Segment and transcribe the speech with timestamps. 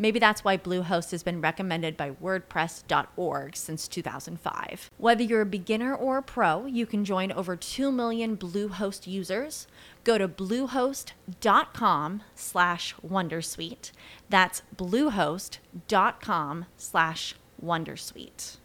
[0.00, 4.90] Maybe that's why Bluehost has been recommended by WordPress.org since 2005.
[4.96, 9.66] Whether you're a beginner or a pro, you can join over 2 million Bluehost users.
[10.02, 13.92] Go to bluehost.com slash Wondersuite.
[14.30, 18.56] That's bluehost.com slash Wondersuite.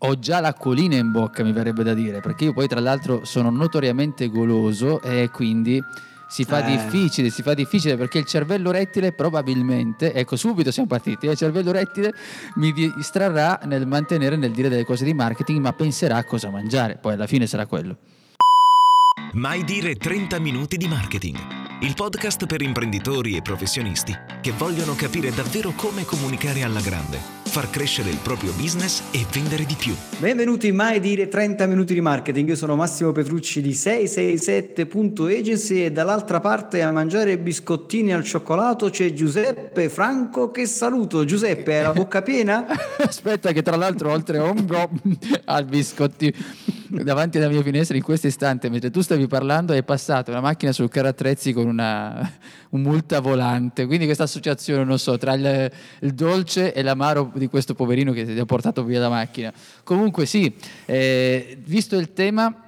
[0.00, 3.48] Ho già l'acquolina in bocca, mi verrebbe da dire, perché io poi tra l'altro sono
[3.48, 5.80] notoriamente goloso e quindi
[6.28, 6.76] si fa Eh.
[6.76, 11.72] difficile, si fa difficile perché il cervello rettile probabilmente, ecco subito siamo partiti, il cervello
[11.72, 12.12] rettile
[12.56, 16.98] mi distrarrà nel mantenere, nel dire delle cose di marketing, ma penserà a cosa mangiare,
[17.00, 17.96] poi alla fine sarà quello.
[19.32, 21.57] Mai dire 30 minuti di marketing.
[21.80, 27.70] Il podcast per imprenditori e professionisti che vogliono capire davvero come comunicare alla grande, far
[27.70, 29.94] crescere il proprio business e vendere di più.
[30.18, 35.92] Benvenuti in Mai Dire 30 Minuti di Marketing, io sono Massimo Petrucci di 667.agency e
[35.92, 41.24] dall'altra parte a mangiare biscottini al cioccolato c'è Giuseppe Franco che saluto.
[41.24, 42.66] Giuseppe, hai la bocca piena?
[42.98, 44.90] Aspetta che tra l'altro oltre a un go
[45.44, 46.34] al biscotti
[46.88, 50.72] davanti alla mia finestra in questo istante mentre tu stavi parlando è passata una macchina
[50.72, 52.30] sul carro attrezzi con una,
[52.70, 57.74] un multavolante quindi questa associazione non so tra il, il dolce e l'amaro di questo
[57.74, 59.52] poverino che si è portato via la macchina.
[59.84, 60.54] Comunque sì
[60.86, 62.62] eh, visto il tema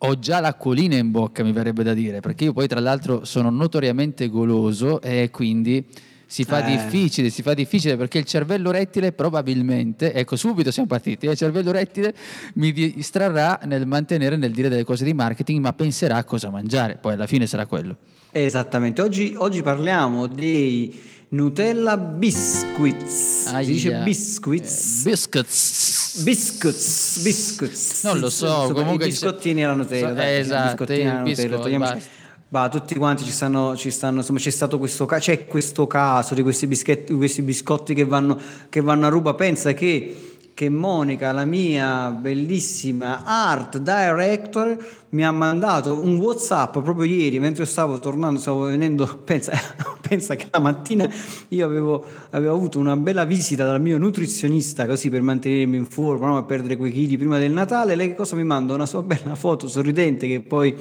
[0.00, 3.48] ho già l'acquolina in bocca, mi verrebbe da dire, perché io poi tra l'altro sono
[3.48, 5.86] notoriamente goloso e quindi
[6.30, 6.76] si fa Eh.
[6.76, 11.72] difficile, si fa difficile perché il cervello rettile probabilmente, ecco subito siamo partiti, il cervello
[11.72, 12.14] rettile
[12.56, 16.98] mi distrarrà nel mantenere, nel dire delle cose di marketing, ma penserà a cosa mangiare,
[17.00, 17.96] poi alla fine sarà quello.
[18.30, 21.00] Esattamente, oggi, oggi parliamo dei
[21.30, 23.48] Nutella Biscuits.
[23.60, 24.02] Si dice Aia.
[24.04, 25.00] biscuits?
[25.06, 26.22] Eh, biscuits.
[26.22, 28.04] Biscuits, biscuits.
[28.04, 30.08] Non lo so, Insomma, comunque i biscottini alla Nutella.
[30.08, 32.02] so- dai, eh, esatto, biscottini alla Nutella, togliamoci-.
[32.50, 36.40] Bah, tutti quanti ci stanno, ci stanno, insomma, c'è stato questo, c'è questo caso di
[36.40, 39.34] questi, bischetti, questi biscotti che vanno, che vanno a ruba.
[39.34, 44.78] Pensa che, che Monica, la mia bellissima art director,
[45.10, 49.06] mi ha mandato un WhatsApp proprio ieri mentre stavo tornando, stavo venendo.
[49.28, 49.52] Pensa,
[50.00, 51.08] pensa che la mattina
[51.48, 56.28] io avevo, avevo avuto una bella visita dal mio nutrizionista così per mantenermi in forma,
[56.28, 56.34] no?
[56.44, 57.94] per perdere quei chili prima del Natale.
[57.94, 58.74] Lei che cosa mi manda?
[58.74, 60.74] Una sua bella foto sorridente che poi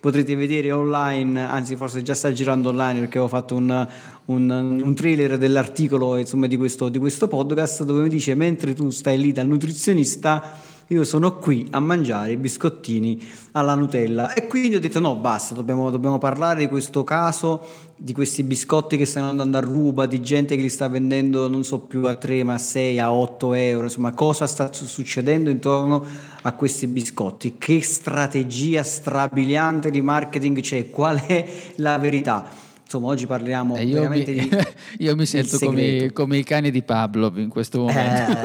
[0.00, 3.86] potrete vedere online, anzi forse già sta girando online perché ho fatto un,
[4.26, 8.90] un, un trailer dell'articolo insomma, di, questo, di questo podcast dove mi dice mentre tu
[8.90, 13.20] stai lì dal nutrizionista io sono qui a mangiare i biscottini
[13.52, 14.34] alla Nutella.
[14.34, 18.96] E quindi ho detto no basta dobbiamo, dobbiamo parlare di questo caso di questi biscotti
[18.96, 22.16] che stanno andando a ruba di gente che li sta vendendo non so più a
[22.16, 26.04] 3 ma a 6 a 8 euro insomma cosa sta su- succedendo intorno
[26.42, 27.56] a questi biscotti?
[27.58, 30.90] Che strategia strabiliante di marketing c'è?
[30.90, 34.50] Qual è la verità insomma oggi parliamo E io, mi, veramente di
[35.04, 38.38] io mi sento come, come i cani di Pablo in questo momento.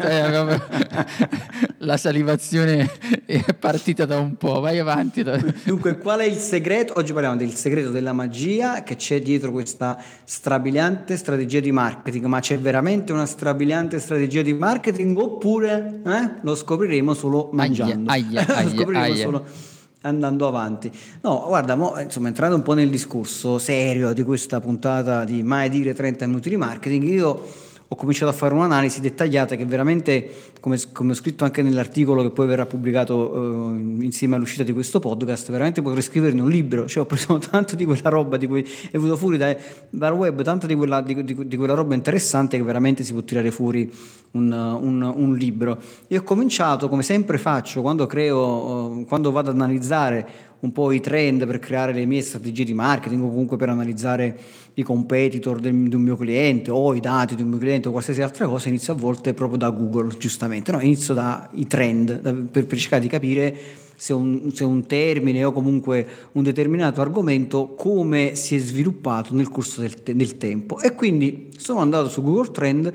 [0.00, 0.62] Eh, come-
[1.84, 2.90] La salivazione
[3.24, 5.22] è partita da un po', vai avanti.
[5.64, 6.94] Dunque, qual è il segreto?
[6.96, 12.40] Oggi parliamo del segreto della magia che c'è dietro questa strabiliante strategia di marketing, ma
[12.40, 18.10] c'è veramente una strabiliante strategia di marketing oppure eh, lo scopriremo solo mangiando?
[18.10, 19.24] aia, lo aia, scopriremo aia.
[19.24, 19.46] solo
[20.04, 20.90] andando avanti.
[21.22, 25.68] No, guarda, mo, insomma, entrando un po' nel discorso serio di questa puntata di Mai
[25.68, 27.42] dire 30 minuti di marketing, io
[27.94, 32.30] ho cominciato a fare un'analisi dettagliata che veramente, come, come ho scritto anche nell'articolo che
[32.30, 37.04] poi verrà pubblicato eh, insieme all'uscita di questo podcast, veramente potrei scriverne un libro, cioè
[37.04, 39.56] ho preso tanto di quella roba di cui è venuto fuori dai-
[39.90, 43.22] dal web, tanto di quella, di, di- di quella roba interessante che veramente si può
[43.22, 43.88] tirare fuori
[44.32, 45.78] un, un- un libro.
[46.08, 51.00] E ho cominciato, come sempre faccio, quando creo, quando vado ad analizzare un po' i
[51.00, 54.36] trend per creare le mie strategie di marketing o comunque per analizzare
[54.74, 57.90] i competitor del- di un mio cliente o i dati di un mio cliente o
[57.90, 60.80] qualsiasi altra cosa, inizio a volte proprio da Google, giustamente, no?
[60.80, 63.56] inizio dai trend da- per, per cercare di capire
[63.94, 69.50] se un, se un, termine o comunque un determinato argomento come si è sviluppato nel
[69.50, 70.80] corso del, del tempo.
[70.80, 72.92] E quindi sono andato su Google Trend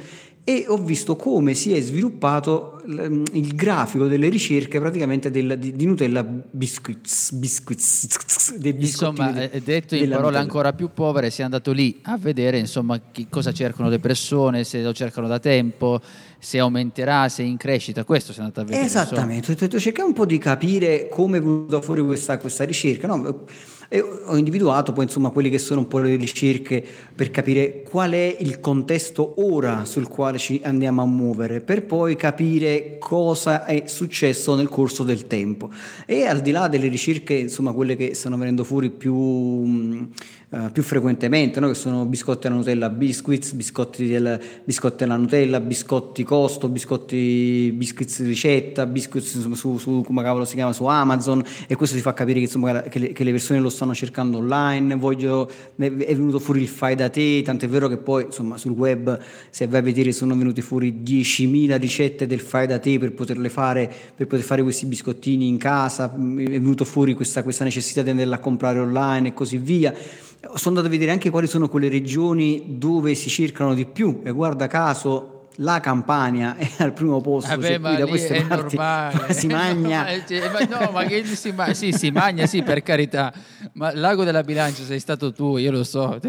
[0.50, 5.86] e ho visto come si è sviluppato il grafico delle ricerche praticamente del, di, di,
[5.86, 10.40] Nutella biscuits, biscuits dei insomma de, detto in parole Nutella.
[10.40, 14.82] ancora più povere sei andato lì a vedere insomma chi, cosa cercano le persone se
[14.82, 16.02] lo cercano da tempo
[16.40, 20.14] se aumenterà se è in crescita questo sei andato a vedere esattamente ho cercato un
[20.14, 23.46] po' di capire come è venuta fuori questa, questa ricerca no?
[23.92, 28.12] E ho individuato poi insomma quelle che sono un po' le ricerche per capire qual
[28.12, 33.84] è il contesto ora sul quale ci andiamo a muovere, per poi capire cosa è
[33.88, 35.72] successo nel corso del tempo.
[36.06, 40.08] E al di là delle ricerche, insomma, quelle che stanno venendo fuori più
[40.50, 41.68] uh, più frequentemente, no?
[41.68, 48.24] che sono biscotti alla Nutella biscuits, biscotti, del, biscotti alla Nutella, biscotti costo, biscotti biscuits
[48.24, 52.14] ricetta, biscuits su, su, su, come cavolo si chiama, su Amazon e questo ti fa
[52.14, 56.40] capire che, insomma, che, le, che le persone lo stanno cercando online, voglio, è venuto
[56.40, 59.20] fuori il fai da te, tant'è vero che poi insomma sul web
[59.50, 63.50] se vai a vedere sono venute fuori 10.000 ricette del fai da te per poterle
[63.50, 68.10] fare, per poter fare questi biscottini in casa, è venuto fuori questa, questa necessità di
[68.10, 69.94] andarla a comprare online e così via
[70.42, 74.22] sono andato a vedere anche quali sono quelle regioni dove si cercano di più.
[74.24, 78.76] E guarda caso la Campania è al primo posto Vabbè, ma da queste parti.
[78.76, 79.34] normale.
[79.34, 80.06] si magna.
[80.06, 83.34] no, ma no ma che si, ma, sì, si magna sì per carità.
[83.74, 86.20] Ma l'ago della bilancia sei stato tu io lo so.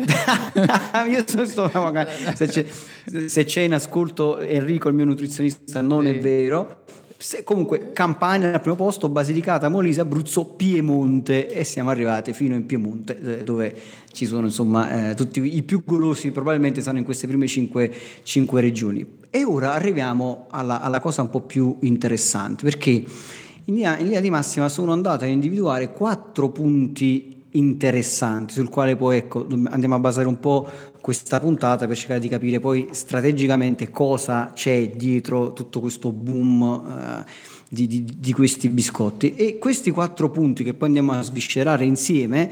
[1.08, 1.70] Io so, so,
[2.34, 2.66] se, c'è,
[3.26, 6.10] se c'è in ascolto Enrico il mio nutrizionista non sì.
[6.10, 6.84] è vero
[7.22, 12.64] se, comunque Campania al primo posto, Basilicata, Molise, Abruzzo, Piemonte e siamo arrivati fino in
[12.64, 13.75] Piemonte eh, dove
[14.11, 18.62] ci sono insomma eh, tutti i più golosi probabilmente stanno in queste prime cinque, cinque
[18.62, 19.06] regioni.
[19.28, 23.05] E ora arriviamo alla, alla, cosa un po' più interessante perché in
[23.75, 29.19] linea, in linea di massima sono andato a individuare quattro punti interessanti sul quale poi
[29.19, 30.69] ecco, andiamo a basare un po'
[31.00, 37.25] questa puntata per cercare di capire poi strategicamente cosa c'è dietro tutto questo boom eh,
[37.69, 39.35] di, di, di, questi biscotti.
[39.35, 42.50] E questi quattro punti che poi andiamo a sviscerare insieme,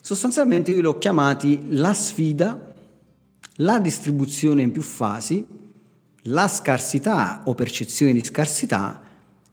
[0.00, 2.74] sostanzialmente io li ho chiamati la sfida,
[3.56, 5.44] la distribuzione in più fasi,
[6.22, 9.02] la scarsità o percezione di scarsità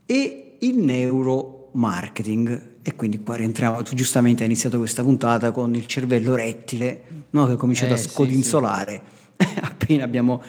[0.04, 2.74] e il neuromarketing.
[2.88, 7.44] E quindi qua rientriamo, tu giustamente hai iniziato questa puntata con il cervello rettile, no?
[7.46, 9.02] che ha cominciato eh, a scodinzolare,
[9.36, 9.58] sì, sì.
[9.60, 10.40] appena abbiamo,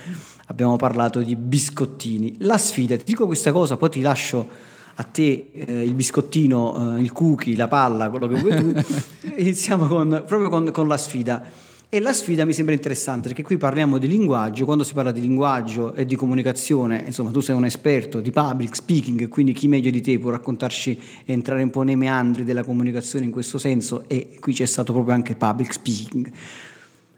[0.45, 2.36] abbiamo, parlato di biscottini.
[2.42, 4.48] La sfida, ti dico questa cosa, poi ti lascio
[4.94, 8.84] a te eh, il biscottino, eh, il cookie, la palla, quello che vuoi tu.
[9.36, 11.44] Iniziamo con, proprio con, con la sfida.
[11.89, 15.22] E la sfida mi sembra interessante perché qui parliamo di linguaggio, quando si parla di
[15.22, 19.89] linguaggio e di comunicazione, insomma tu sei un esperto di public speaking, quindi chi meglio
[19.89, 24.04] di te può raccontarci e entrare un po' nei meandri della comunicazione in questo senso
[24.07, 26.30] e qui c'è stato proprio anche public speaking.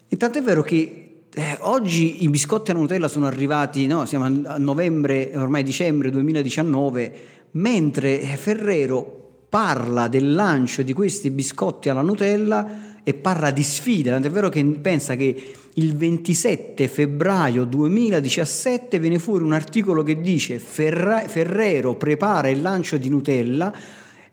[0.10, 4.58] Intanto è vero che eh, oggi i biscotti alla Nutella sono arrivati, no, siamo a
[4.60, 7.14] novembre, ormai dicembre 2019,
[7.54, 9.18] mentre Ferrero
[9.50, 14.64] parla del lancio di questi biscotti alla Nutella e parla di sfida, tant'è vero che
[14.66, 22.50] pensa che il 27 febbraio 2017 viene fuori un articolo che dice Ferra- Ferrero prepara
[22.50, 23.74] il lancio di Nutella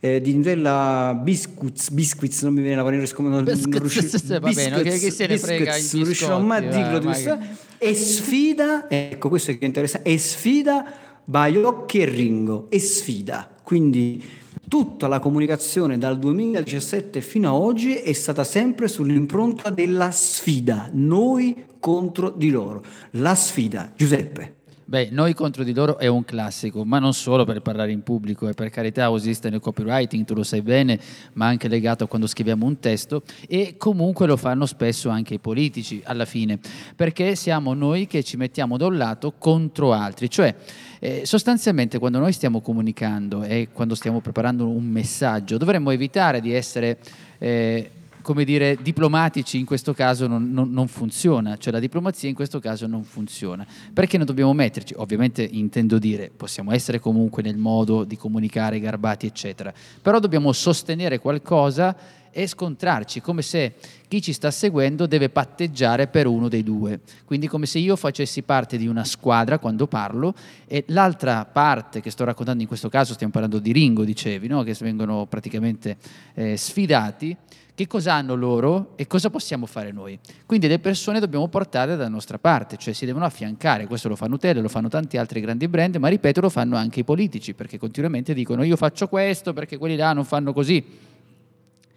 [0.00, 4.82] eh, di Nutella biscuits, biscuits non mi viene la parola non, non riuscirò va bene,
[4.82, 7.38] che, che se ne frega biscuits, non riuscirò mai a dirlo di questa,
[7.78, 10.85] e sfida ecco questo è che interessa e sfida
[11.25, 14.23] Baiocchi e Ringo e sfida quindi
[14.68, 21.64] Tutta la comunicazione dal 2017 fino ad oggi è stata sempre sull'impronta della sfida, noi
[21.78, 22.82] contro di loro.
[23.12, 24.55] La sfida, Giuseppe.
[24.88, 28.47] Beh, noi contro di loro è un classico, ma non solo per parlare in pubblico,
[28.47, 31.00] e per carità esiste nel copywriting, tu lo sai bene,
[31.33, 35.38] ma anche legato a quando scriviamo un testo e comunque lo fanno spesso anche i
[35.40, 36.61] politici alla fine,
[36.95, 40.55] perché siamo noi che ci mettiamo da un lato contro altri, cioè
[41.00, 46.52] eh, sostanzialmente quando noi stiamo comunicando e quando stiamo preparando un messaggio dovremmo evitare di
[46.52, 46.99] essere...
[47.38, 47.90] Eh,
[48.26, 52.59] come dire, diplomatici in questo caso non, non, non, funziona, cioè la diplomazia in questo
[52.59, 53.64] caso non funziona.
[53.92, 54.95] Perché non dobbiamo metterci?
[54.97, 61.21] Ovviamente intendo dire, possiamo essere comunque nel modo di comunicare garbati, eccetera, però dobbiamo sostenere
[61.21, 61.95] qualcosa
[62.37, 63.76] e scontrarci, come se
[64.07, 67.00] chi ci sta seguendo deve patteggiare per uno dei due.
[67.25, 70.35] Quindi come se io facessi parte di una squadra quando parlo
[70.66, 74.62] e l'altra parte che sto raccontando in questo caso, stiamo parlando di Ringo, dicevi, no?
[74.64, 75.97] che vengono praticamente
[76.35, 77.35] eh, sfidati,
[77.75, 80.19] che cosa hanno loro e cosa possiamo fare noi.
[80.45, 84.26] Quindi le persone dobbiamo portare dalla nostra parte, cioè si devono affiancare, questo lo fa
[84.26, 87.78] Nutella, lo fanno tanti altri grandi brand, ma ripeto lo fanno anche i politici, perché
[87.78, 91.14] continuamente dicono io faccio questo perché quelli là non fanno così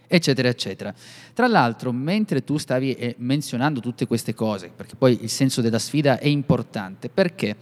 [0.10, 0.94] eccetera, eccetera.
[1.34, 5.80] Tra l'altro, mentre tu stavi eh, menzionando tutte queste cose, perché poi il senso della
[5.80, 7.56] sfida è importante, perché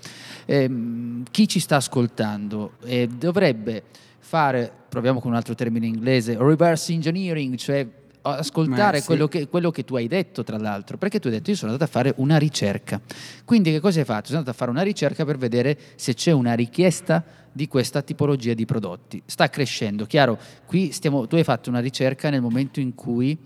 [0.45, 3.83] ehm, chi ci sta ascoltando eh, dovrebbe
[4.19, 7.85] fare, proviamo con un altro termine inglese, reverse engineering, cioè
[8.21, 9.05] ascoltare Eh, sì.
[9.05, 11.71] quello, che, quello che tu hai detto, tra l'altro, perché tu hai detto io sono
[11.71, 12.99] andato a fare una ricerca.
[13.45, 14.27] Quindi che cosa hai fatto?
[14.27, 18.53] Sono andato a fare una ricerca per vedere se c'è una richiesta di questa tipologia
[18.53, 19.21] di prodotti.
[19.25, 23.37] Sta crescendo, chiaro, qui stiamo, tu hai fatto una ricerca nel momento in cui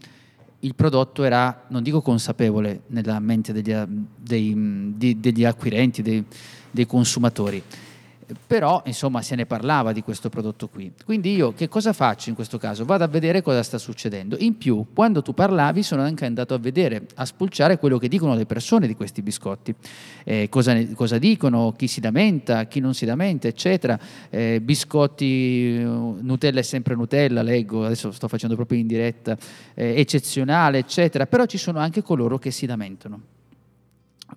[0.64, 3.74] il prodotto era, non dico consapevole nella mente degli,
[4.16, 6.24] dei- di- degli acquirenti, dei,
[6.70, 7.64] dei consumatori,
[8.48, 10.92] però insomma se ne parlava di questo prodotto qui.
[11.06, 12.86] Quindi io che cosa faccio in questo caso?
[12.86, 14.36] Vado a vedere cosa sta succedendo.
[14.40, 18.36] In più, quando tu parlavi sono anche andato a vedere, a spulciare quello che dicono
[18.36, 19.74] le persone di questi biscotti,
[20.24, 24.00] Eh, cosa, ne- cosa dicono, chi si lamenta, chi non si lamenta, eccetera.
[24.30, 29.36] Eh, biscotti, eh, Nutella è sempre Nutella, leggo, adesso sto facendo proprio in diretta,
[29.74, 33.22] eh, eccezionale, eccetera, però ci sono anche coloro che si lamentano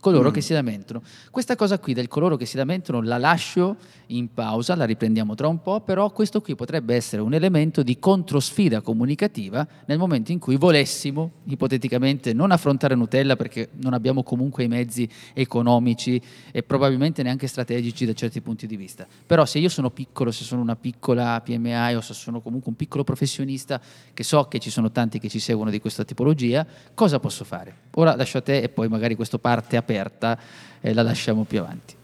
[0.01, 0.33] coloro Mm.
[0.33, 1.03] che si lamentano.
[1.31, 3.77] Questa cosa qui del coloro che si lamentano la lascio
[4.09, 7.99] in pausa, la riprendiamo tra un po', però questo qui potrebbe essere un elemento di
[7.99, 14.65] controsfida comunicativa nel momento in cui volessimo, ipoteticamente, non affrontare Nutella perché non abbiamo comunque
[14.65, 16.21] i mezzi economici
[16.51, 19.07] e probabilmente neanche strategici da certi punti di vista.
[19.27, 22.77] Però se io sono piccolo, se sono una piccola PMI o se sono comunque un
[22.77, 23.81] piccolo professionista,
[24.13, 27.83] che so che ci sono tanti che ci seguono di questa tipologia, cosa posso fare?
[27.97, 30.39] Ora lascio a te e poi magari questa parte aperta
[30.81, 31.95] eh, la lasciamo più avanti.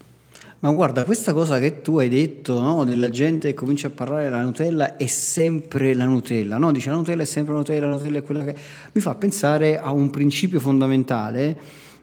[0.60, 4.28] Ma guarda, questa cosa che tu hai detto, no, della gente che comincia a parlare
[4.28, 6.70] la Nutella è sempre la Nutella, no?
[6.70, 8.54] Dice la Nutella è sempre la Nutella, la Nutella è quella che...
[8.92, 11.56] Mi fa pensare a un principio fondamentale,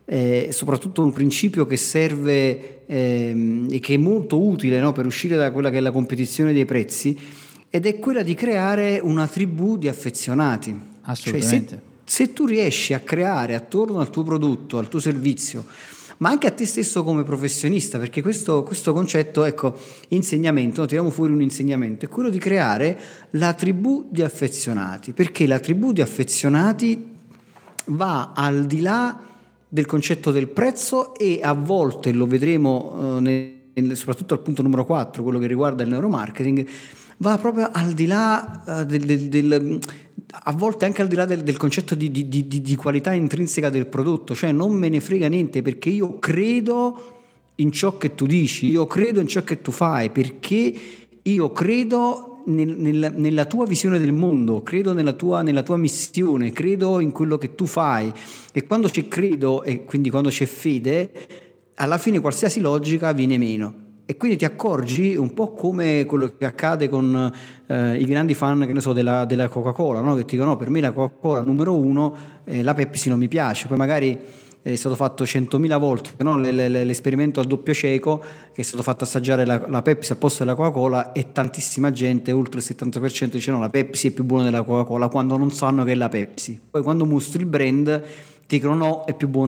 [0.05, 5.35] eh, soprattutto un principio che serve ehm, e che è molto utile, no, per uscire
[5.35, 7.15] da quella che è la competizione dei prezzi,
[7.69, 10.71] ed è quella di creare una tribù di affezionati.
[10.71, 11.86] Cioè, se- Assolutamente.
[12.09, 15.65] Se tu riesci a creare attorno al tuo prodotto, al tuo servizio,
[16.19, 21.09] ma anche a te stesso come professionista, perché questo, questo concetto, ecco, insegnamento, no, tiriamo
[21.09, 22.97] fuori un insegnamento, è quello di creare
[23.31, 27.13] la tribù di affezionati, perché la tribù di affezionati
[27.87, 29.19] va al di là
[29.67, 34.85] del concetto del prezzo e a volte lo vedremo eh, nel- soprattutto al punto numero
[34.85, 36.65] 4, quello che riguarda il neuromarketing,
[37.17, 39.79] va proprio al di là eh, del, del- del-
[40.29, 43.69] a volte anche al di là del, del concetto di, di- di- di- qualità intrinseca
[43.69, 47.13] del prodotto, cioè non me ne frega niente perché io credo
[47.55, 50.73] in ciò che tu dici, io credo in ciò che tu fai, perché
[51.21, 56.51] io credo nel- nel- nella tua visione del mondo, credo nella tua, nella tua missione,
[56.51, 58.11] credo in quello che tu fai
[58.51, 61.11] e quando c'è credo e quindi quando c'è fede,
[61.75, 63.85] alla fine qualsiasi logica viene meno.
[64.09, 67.29] E quindi ti accorgi un po' come quello che accade con
[67.67, 70.15] eh, i grandi fan, che ne so, della, della Coca-Cola, no?
[70.15, 73.27] che ti dicono no, per me la Coca-Cola numero uno, eh, la Pepsi non mi
[73.27, 74.17] piace, poi magari
[74.61, 76.37] è stato fatto 100.000 volte no?
[76.37, 78.23] Le- le- le- l'esperimento al doppio cieco
[78.53, 82.31] che è stato fatto assaggiare la, la Pepsi al posto della Coca-Cola e tantissima gente,
[82.31, 85.83] oltre il 70% dice no, la Pepsi è più buona della Coca-Cola quando non sanno
[85.83, 86.57] che è la Pepsi.
[86.71, 88.01] Poi quando mostri il brand
[88.47, 89.47] ti dicono no, è più buona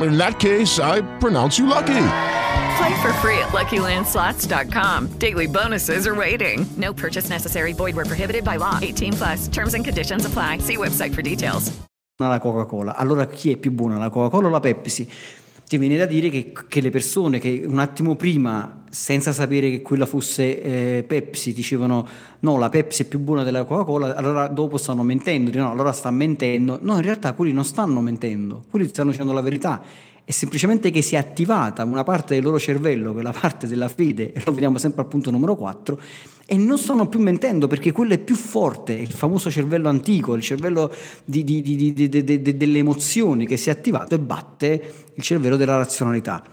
[0.00, 2.06] In that case, I pronounce you lucky.
[2.78, 5.08] Play for free at LuckyLandSlots.com.
[5.18, 6.66] Daily bonuses are waiting.
[6.76, 7.72] No purchase necessary.
[7.72, 8.78] Void were prohibited by law.
[8.80, 9.48] 18 plus.
[9.48, 10.58] Terms and conditions apply.
[10.58, 11.72] See website for details.
[12.28, 12.96] la Coca-Cola.
[12.96, 15.10] Allora chi è più buona, la Coca-Cola o la Pepsi?
[15.70, 19.82] Ti viene da dire che, che le persone che un attimo prima, senza sapere che
[19.82, 22.08] quella fosse eh, Pepsi, dicevano
[22.40, 26.10] no, la Pepsi è più buona della Coca-Cola, allora dopo stanno mentendo, no, allora sta
[26.10, 26.80] mentendo.
[26.82, 29.80] No, in realtà quelli non stanno mentendo, quelli stanno dicendo la verità
[30.30, 33.66] è semplicemente che si è attivata una parte del loro cervello, che è la parte
[33.66, 36.00] della fede, e lo vediamo sempre al punto numero 4,
[36.46, 40.42] e non stanno più mentendo perché quello è più forte, il famoso cervello antico, il
[40.42, 40.94] cervello
[41.24, 46.44] di, di, di, delle emozioni che si è attivato e batte il cervello della razionalità.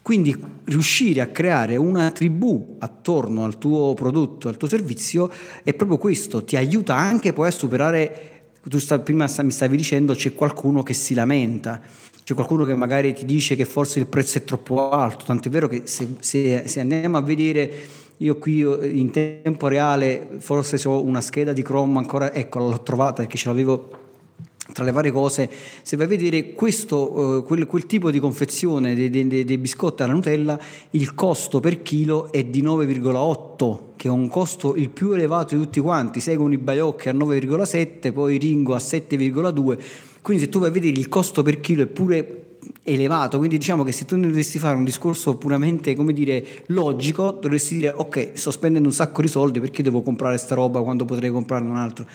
[0.00, 5.30] Quindi riuscire a creare una tribù attorno al tuo prodotto, al tuo servizio,
[5.62, 8.30] è proprio questo, ti aiuta anche poi a superare,
[8.62, 11.82] tu sta, prima mi stavi dicendo c'è qualcuno che si lamenta
[12.26, 15.68] c'è qualcuno che magari ti dice che forse il prezzo è troppo alto, tant'è vero
[15.68, 17.72] che se, se, se andiamo a vedere
[18.16, 23.22] io qui in tempo reale forse ho una scheda di Chrome ancora, ecco l'ho trovata
[23.22, 23.90] perché ce l'avevo
[24.72, 25.48] tra le varie cose,
[25.82, 30.02] se vai a vedere questo, uh, quel, quel, tipo di confezione dei, dei, dei, biscotti
[30.02, 30.58] alla Nutella,
[30.90, 35.62] il costo per chilo è di 9,8, che è un costo il più elevato di
[35.62, 39.78] tutti quanti, seguono i Baiocchi a 9,7, poi Ringo a 7,2,
[40.26, 43.84] quindi se tu vai a vedere il costo per chilo è pure elevato, quindi diciamo
[43.84, 48.50] che se tu dovresti fare un discorso puramente, come dire, logico, dovresti dire ok, sto
[48.50, 52.08] spendendo un sacco di soldi perché devo comprare sta roba quando potrei comprarne un altro.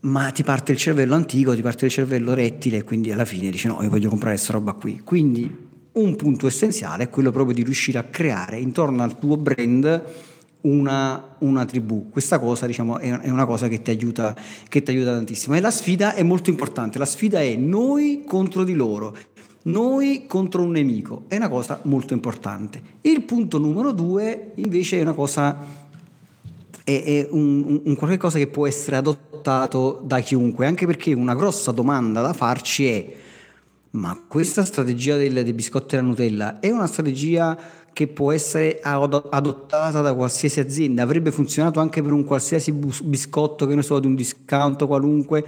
[0.00, 3.48] Ma ti parte il cervello antico, ti parte il cervello rettile e quindi alla fine
[3.48, 5.00] dici no, io voglio comprare questa roba qui.
[5.02, 5.50] Quindi
[5.92, 10.02] un punto essenziale è quello proprio di riuscire a creare intorno al tuo brand
[10.62, 12.08] una, una, tribù.
[12.10, 14.34] Questa cosa diciamo, è, una cosa che ti, aiuta,
[14.68, 15.54] che ti aiuta tantissimo.
[15.54, 16.98] E la sfida è molto importante.
[16.98, 19.16] La sfida è noi contro di loro,
[19.64, 21.24] noi contro un nemico.
[21.28, 22.80] È una cosa molto importante.
[23.02, 25.80] Il punto numero due invece è una cosa
[26.84, 31.72] è, un, un qualche cosa che può essere adottato da chiunque, anche perché una grossa
[31.72, 33.14] domanda da farci è
[33.92, 37.58] ma questa strategia dei, dei biscotti alla Nutella è una strategia
[37.92, 43.74] che può essere adottata da qualsiasi azienda, avrebbe funzionato anche per un qualsiasi biscotto, che
[43.74, 45.44] ne so, di un discount qualunque,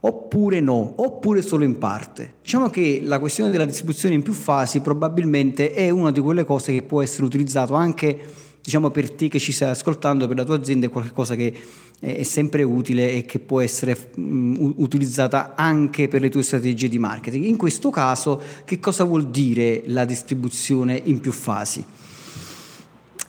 [0.00, 2.34] oppure no, oppure solo in parte.
[2.42, 6.72] Diciamo che la questione della distribuzione in più fasi probabilmente è una di quelle cose
[6.72, 8.18] che può essere utilizzato anche
[8.64, 11.52] diciamo per te che ci stai ascoltando, per la tua azienda è qualcosa che
[12.00, 16.98] è sempre utile e che può essere mh, utilizzata anche per le tue strategie di
[16.98, 17.44] marketing.
[17.44, 21.84] In questo caso, che cosa vuol dire la distribuzione in più fasi?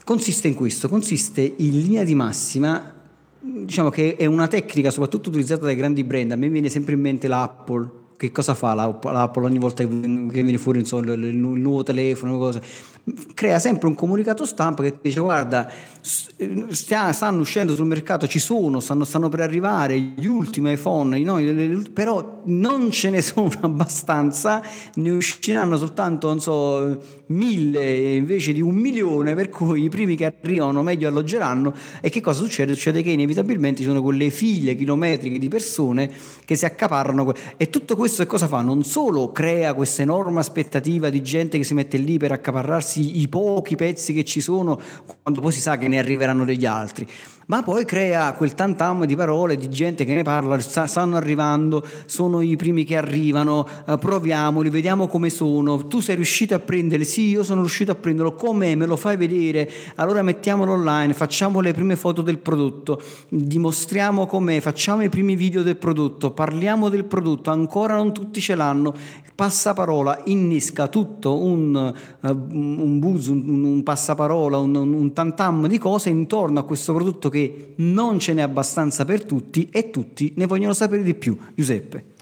[0.04, 2.94] Consiste in questo, consiste in linea di massima,
[3.38, 7.00] diciamo che è una tecnica soprattutto utilizzata dai grandi brand, a me viene sempre in
[7.00, 12.38] mente l'Apple, che cosa fa l'Apple ogni volta che viene fuori insomma, il, nuovo telefono,
[12.38, 12.62] cose
[13.34, 15.70] crea sempre un comunicato stampa che dice guarda
[16.70, 21.82] stia, stanno uscendo sul mercato, ci sono, stanno, stanno per arrivare gli ultimi iPhone, no,
[21.92, 24.62] però non ce ne sono abbastanza,
[24.94, 30.26] ne usciranno soltanto, non so, mille invece di un milione, per cui i primi che
[30.26, 32.74] arrivano meglio alloggeranno e che cosa succede?
[32.74, 36.10] Succede che inevitabilmente ci sono quelle file chilometriche di persone
[36.44, 38.60] che si accaparrano e tutto questo che cosa fa?
[38.60, 43.28] Non solo crea questa enorme aspettativa di gente che si mette lì per accaparrarsi i
[43.28, 44.80] pochi pezzi che ci sono,
[45.22, 47.06] quando poi si sa che ne arriveranno degli altri
[47.46, 52.40] ma poi crea quel tantam di parole di gente che ne parla, stanno arrivando, sono
[52.40, 57.28] i primi che arrivano, eh, proviamoli, vediamo come sono, tu sei riuscito a prenderli, sì
[57.28, 61.72] io sono riuscito a prenderlo, com'è, me lo fai vedere, allora mettiamolo online, facciamo le
[61.72, 67.50] prime foto del prodotto, dimostriamo com'è, facciamo i primi video del prodotto, parliamo del prodotto,
[67.50, 68.92] ancora non tutti ce l'hanno,
[69.36, 76.08] passaparola innesca tutto un, uh, un buzz, un, un passaparola, un, un tantam di cose
[76.08, 77.35] intorno a questo prodotto che
[77.76, 81.36] non ce n'è abbastanza per tutti e tutti ne vogliono sapere di più.
[81.54, 82.14] Giuseppe.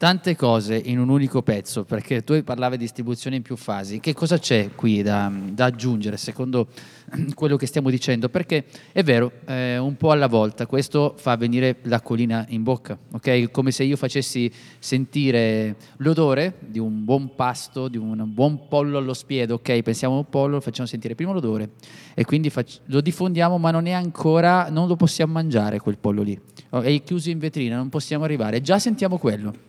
[0.00, 4.00] Tante cose in un unico pezzo, perché tu parlavi di distribuzione in più fasi.
[4.00, 6.68] Che cosa c'è qui da, da aggiungere secondo
[7.34, 8.30] quello che stiamo dicendo?
[8.30, 13.50] Perché è vero, eh, un po' alla volta, questo fa venire l'acquolina in bocca, ok?
[13.50, 19.12] Come se io facessi sentire l'odore di un buon pasto, di un buon pollo allo
[19.12, 19.82] spiedo, ok?
[19.82, 21.72] Pensiamo a un pollo, facciamo sentire prima l'odore
[22.14, 26.22] e quindi fac- lo diffondiamo, ma non è ancora, non lo possiamo mangiare quel pollo
[26.22, 29.68] lì oh, è chiuso in vetrina, non possiamo arrivare, già sentiamo quello.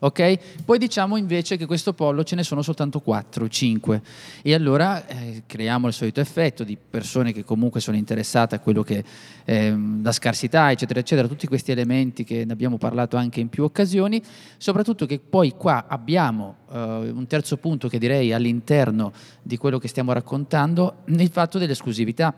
[0.00, 0.62] Ok?
[0.64, 4.02] Poi diciamo invece che questo pollo ce ne sono soltanto 4, 5
[4.42, 8.82] e allora eh, creiamo il solito effetto di persone che comunque sono interessate a quello
[8.82, 9.02] che
[9.44, 13.64] ehm, la scarsità, eccetera, eccetera, tutti questi elementi che ne abbiamo parlato anche in più
[13.64, 14.22] occasioni,
[14.56, 19.88] soprattutto che poi qua abbiamo eh, un terzo punto che direi all'interno di quello che
[19.88, 22.34] stiamo raccontando, il fatto dell'esclusività,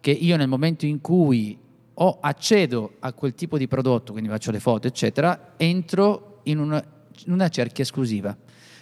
[0.00, 1.58] che io nel momento in cui
[1.94, 6.82] o accedo a quel tipo di prodotto, quindi faccio le foto, eccetera, entro in una
[7.26, 8.36] una cerchia esclusiva,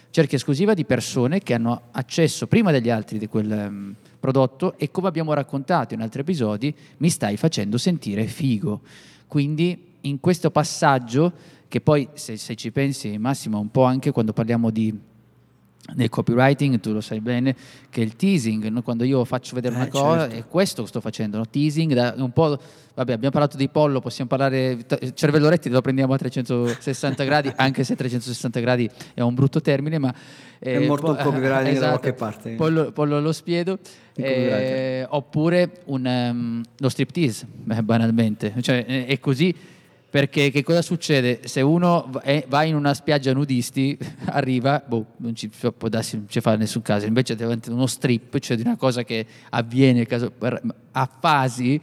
[0.09, 4.91] cerchia esclusiva di persone che hanno accesso prima degli altri di quel um, prodotto e
[4.91, 8.81] come abbiamo raccontato in altri episodi, mi stai facendo sentire figo.
[9.27, 11.31] Quindi in questo passaggio,
[11.67, 14.93] che poi se, se ci pensi Massimo un po' anche quando parliamo di
[15.95, 17.55] nel copywriting tu lo sai bene
[17.89, 18.81] che il teasing no?
[18.83, 20.35] quando io faccio vedere una eh, cosa certo.
[20.35, 21.47] è questo che sto facendo no?
[21.47, 22.59] teasing da un po'
[22.93, 24.77] vabbè abbiamo parlato di pollo possiamo parlare
[25.13, 30.13] cervelloretti lo prendiamo a 360 gradi anche se 360 gradi è un brutto termine ma
[30.59, 33.79] eh, è morto po- il copywriting esatto, da qualche parte pollo, pollo allo spiedo
[34.15, 39.55] eh, oppure un, um, lo striptease eh, banalmente cioè è così
[40.11, 41.39] perché che cosa succede?
[41.45, 42.11] Se uno
[42.47, 43.97] va in una spiaggia nudisti,
[44.27, 47.87] arriva, boh, non ci può darsi, non ci fa nessun caso, invece davanti a uno
[47.87, 50.05] strip, cioè di una cosa che avviene
[50.91, 51.79] a fasi,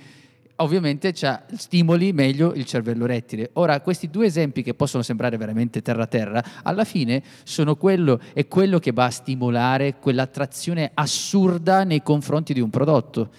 [0.57, 1.15] ovviamente
[1.57, 3.49] stimoli meglio il cervello rettile.
[3.55, 8.79] Ora, questi due esempi che possono sembrare veramente terra-terra, alla fine sono quello, è quello
[8.79, 13.31] che va a stimolare quell'attrazione assurda nei confronti di un prodotto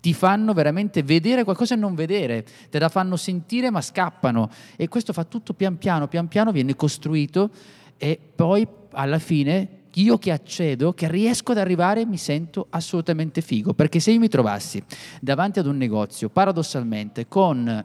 [0.00, 4.50] ti fanno veramente vedere qualcosa e non vedere, te la fanno sentire ma scappano.
[4.76, 7.50] E questo fa tutto pian piano, pian piano viene costruito
[7.96, 13.74] e poi alla fine io che accedo, che riesco ad arrivare, mi sento assolutamente figo,
[13.74, 14.82] perché se io mi trovassi
[15.20, 17.84] davanti ad un negozio, paradossalmente, con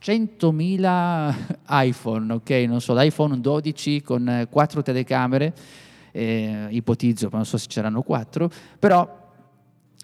[0.00, 1.34] 100.000
[1.86, 5.52] iPhone, ok, non so, l'iPhone 12 con 4 telecamere,
[6.12, 9.17] eh, ipotizzo, non so se c'erano 4, però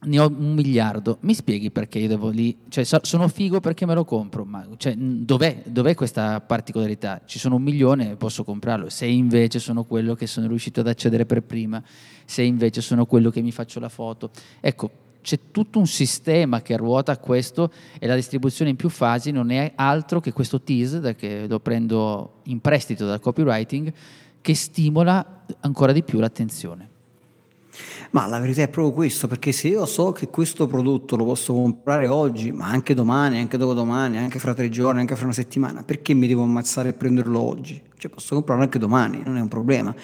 [0.05, 3.95] ne ho un miliardo, mi spieghi perché io devo lì, cioè sono figo perché me
[3.95, 7.23] lo compro, ma cioè, dov'è, dov'è, questa particolarità?
[7.25, 11.27] Ci sono un milione, posso comprarlo, se invece sono quello che sono riuscito ad accedere
[11.27, 11.83] per prima,
[12.25, 14.31] se invece sono quello che mi faccio la foto.
[14.61, 14.91] Ecco,
[15.23, 19.51] c'è tutto un sistema che ruota a questo e la distribuzione in più fasi non
[19.51, 23.93] è altro che questo tease, che lo prendo in prestito dal copywriting,
[24.41, 26.91] che stimola ancora di più l'attenzione.
[28.11, 31.53] Ma la verità è proprio questo, perché se io so che questo prodotto lo posso
[31.53, 35.83] comprare oggi, ma anche domani, anche dopodomani, anche fra tre giorni, anche fra una settimana,
[35.83, 37.81] perché mi devo ammazzare e prenderlo oggi?
[37.97, 39.95] Cioè posso comprarlo anche domani, non è un problema.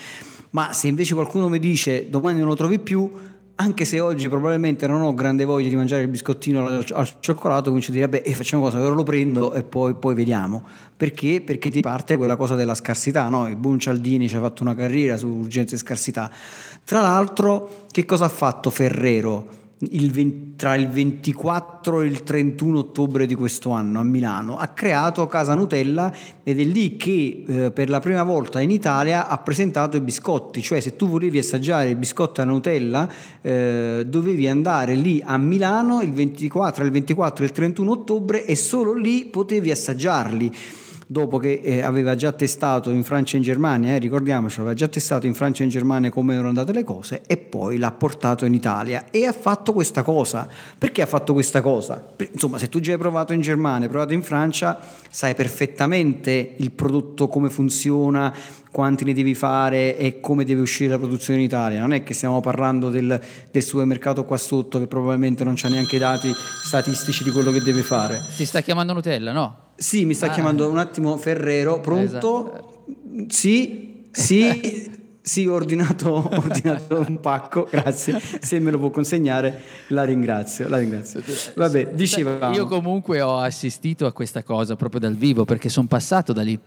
[0.51, 3.11] Ma se invece qualcuno mi dice domani non lo trovi più,
[3.61, 7.69] anche se oggi probabilmente non ho grande voglia di mangiare il biscottino al, al cioccolato,
[7.69, 10.67] comincio a dire, beh, facciamo cosa, ora lo prendo e poi, poi, vediamo.
[10.97, 11.43] Perché?
[11.43, 13.47] Perché ti parte quella cosa della scarsità, no?
[13.49, 16.31] Il Boom Cialdini ci ha fatto una carriera su urgenza e scarsità.
[16.85, 19.60] Tra l'altro, che cosa ha fatto Ferrero?
[19.83, 24.59] Il 20, tra il 24 e il 31 ottobre di questo anno a Milano.
[24.59, 26.13] Ha creato Casa Nutella
[26.43, 30.61] ed è lì che eh, per la prima volta in Italia ha presentato i biscotti,
[30.61, 33.09] cioè se tu volevi assaggiare il biscotto alla Nutella
[33.41, 38.57] eh, dovevi andare lì a Milano il 24, il 24 e il 31 ottobre e
[38.57, 40.53] solo lì potevi assaggiarli
[41.13, 44.87] dopo che eh, aveva già testato in Francia e in Germania, eh, ricordiamoci, aveva già
[44.87, 48.45] testato in Francia e in Germania come erano andate le cose e poi l'ha portato
[48.45, 50.49] in Italia e ha fatto questa cosa.
[50.79, 52.13] Perché ha fatto questa cosa?
[52.31, 54.79] Insomma, se tu già hai provato in Germania, hai provato in Francia,
[55.11, 58.33] sai perfettamente il prodotto come funziona,
[58.71, 61.81] quanti ne devi fare e come deve uscire la produzione in Italia.
[61.81, 65.97] Non è che stiamo parlando del, del supermercato qua sotto che probabilmente non ha neanche
[65.97, 66.33] i dati
[66.65, 68.21] statistici di quello che deve fare.
[68.37, 69.57] Ti sta chiamando Nutella, no?
[69.77, 70.31] Sì, mi sta ah.
[70.31, 72.03] chiamando un attimo Ferrero, pronto?
[72.03, 72.85] Esatto.
[73.29, 74.99] Sì, sì.
[75.23, 78.19] Sì, ho ordinato, ordinato, un pacco, grazie.
[78.41, 80.69] Se me lo può consegnare, la ringrazio.
[80.69, 81.23] La ringrazio.
[81.55, 82.55] Vabbè, dicevamo.
[82.55, 86.59] Io comunque ho assistito a questa cosa proprio dal vivo perché sono passato da lì.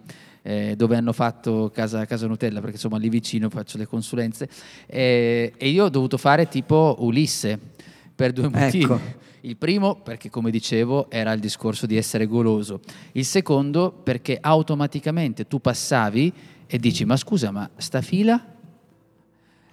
[0.46, 4.50] Eh, dove hanno fatto casa, casa, Nutella, perché insomma lì vicino faccio le consulenze,
[4.88, 7.58] eh, e io ho dovuto fare tipo Ulisse
[8.14, 8.84] per due motivi.
[8.84, 9.00] Ecco.
[9.46, 12.80] Il primo perché, come dicevo, era il discorso di essere goloso.
[13.14, 16.34] Il secondo perché automaticamente tu passavi
[16.68, 18.54] e dici, ma scusa, ma sta fila?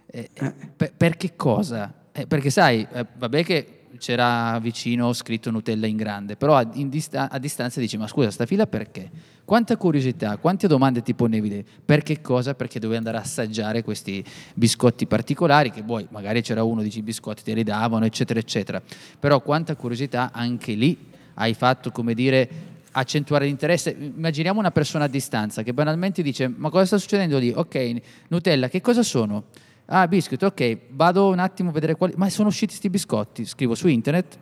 [0.07, 0.55] Eh, eh.
[0.77, 1.95] per, per, che cosa?
[2.13, 7.29] Eh, perché sai, eh, vabbè che c'era vicino scritto Nutella in grande, però a, dista-
[7.31, 9.11] a, distanza dici ma scusa sta fila perché?
[9.45, 11.65] Quanta curiosità, quante domande ti ponevi?
[11.85, 12.55] Per che cosa?
[12.55, 14.25] Perché dovevi andare a assaggiare questi
[14.55, 18.83] biscotti particolari che poi magari c'era uno, dici i biscotti te li davano eccetera eccetera,
[19.19, 20.97] però quanta curiosità anche lì
[21.35, 23.97] hai fatto come dire accentuare l'interesse.
[23.99, 27.53] Immaginiamo una persona a distanza che banalmente dice: Ma cosa sta succedendo lì?
[27.55, 29.45] Ok, Nutella, che cosa sono?
[29.87, 32.15] Ah, biscuit, ok, vado un attimo a vedere quali.
[32.17, 33.45] Ma sono usciti questi biscotti?
[33.45, 34.39] Scrivo su internet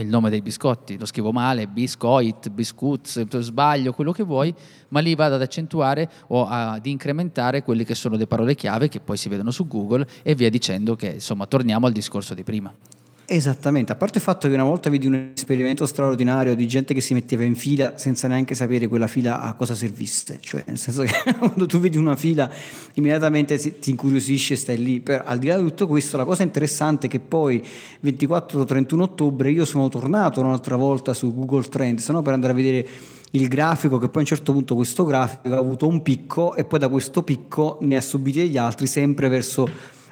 [0.00, 4.54] il nome dei biscotti, lo scrivo male, biscoit, biscuits, sbaglio, quello che vuoi,
[4.88, 9.00] ma lì vado ad accentuare o ad incrementare quelle che sono le parole chiave che
[9.00, 12.72] poi si vedono su Google e via dicendo che insomma torniamo al discorso di prima.
[13.30, 17.02] Esattamente, a parte il fatto che una volta vedi un esperimento straordinario di gente che
[17.02, 21.02] si metteva in fila senza neanche sapere quella fila a cosa servisse, cioè nel senso
[21.02, 22.50] che quando tu vedi una fila
[22.94, 26.42] immediatamente ti incuriosisce e stai lì, però al di là di tutto questo la cosa
[26.42, 27.62] interessante è che poi
[28.02, 32.22] 24-31 ottobre io sono tornato un'altra volta su Google Trends no?
[32.22, 32.88] per andare a vedere
[33.32, 36.64] il grafico che poi a un certo punto questo grafico ha avuto un picco e
[36.64, 39.68] poi da questo picco ne ha subiti degli altri sempre verso,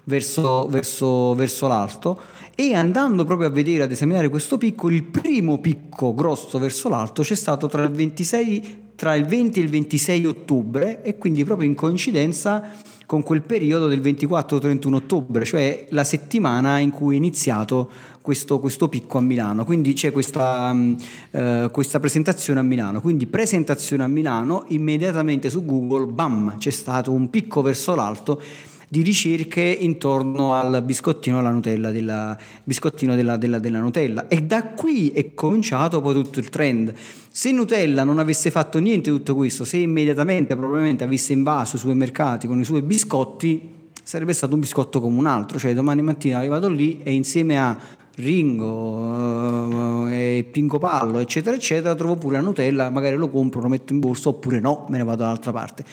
[0.07, 2.21] verso, verso, verso l'alto
[2.55, 7.23] e andando proprio a vedere, ad esaminare questo picco, il primo picco grosso verso l'alto
[7.23, 11.69] c'è stato tra il, 26, tra il 20 e il 26 ottobre e quindi proprio
[11.69, 12.71] in coincidenza
[13.05, 17.89] con quel periodo del 24-31 ottobre, cioè la settimana in cui è iniziato
[18.21, 19.65] questo, questo picco a Milano.
[19.65, 23.01] Quindi c'è questa, uh, questa, presentazione a Milano.
[23.01, 28.43] Quindi presentazione a Milano, immediatamente su Google, bam, c'è stato un picco verso l'alto
[28.89, 34.29] di ricerche intorno al biscottino alla Nutella, della, biscottino della, della, della Nutella.
[34.29, 36.95] E da qui è cominciato poi tutto il trend.
[37.29, 41.79] Se Nutella non avesse fatto niente di tutto questo, se immediatamente probabilmente avesse invaso i
[41.79, 45.59] supermercati con i suoi biscotti, sarebbe stato un biscotto come un altro.
[45.59, 47.77] Cioè domani mattina arrivato lì e insieme a
[48.17, 53.69] Ringo uh, e Pinco Pallo, eccetera, eccetera, trovo pure la Nutella, magari lo compro, lo
[53.69, 55.85] metto in borsa oppure no, me ne vado dall'altra parte.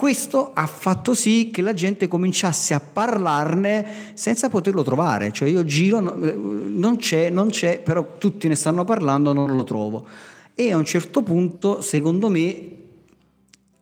[0.00, 5.62] Questo ha fatto sì che la gente cominciasse a parlarne senza poterlo trovare, cioè io
[5.66, 10.06] giro, eh, non c'è, non c'è, però tutti ne stanno parlando, non lo trovo.
[10.54, 12.40] E a un certo punto, secondo me,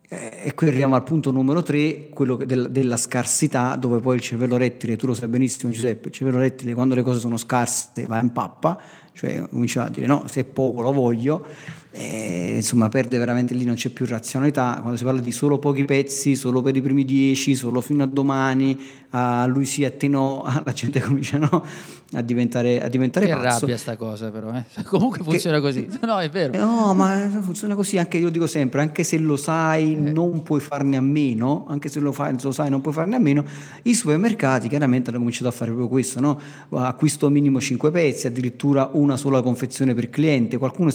[0.09, 4.21] eh, e qui arriviamo al punto numero tre, quello del, della scarsità, dove poi il
[4.21, 8.07] cervello rettile, tu lo sai benissimo Giuseppe, il cervello rettile quando le cose sono scarse
[8.09, 8.77] va in pappa,
[9.19, 11.45] cioè comincia a dire no, se è poco lo voglio,
[11.91, 15.85] e, insomma perde veramente lì, non c'è più razionalità, quando si parla di solo pochi
[15.85, 18.79] pezzi, solo per i primi dieci, solo fino a domani,
[19.11, 21.65] a lui sì, a te no, la gente comincia no,
[22.13, 23.61] a diventare, a diventare che pazzo.
[23.61, 24.65] rabbia sta cosa però, eh?
[24.85, 26.57] comunque funziona che, così, no è vero.
[26.57, 29.99] No, ma funziona così, anche io dico sempre, anche se lo sai eh.
[29.99, 33.19] non puoi farne a meno, anche se lo, fai, lo sai non puoi farne a
[33.19, 33.45] meno,
[33.83, 36.41] i supermercati chiaramente hanno cominciato a fare proprio questo, no?
[36.71, 40.91] acquisto minimo 5 pezzi, addirittura una sola confezione per cliente, qualcuno...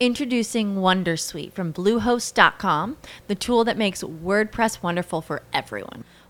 [0.00, 6.04] Introducing Wondersuite from Bluehost.com, the tool that makes WordPress wonderful for everyone.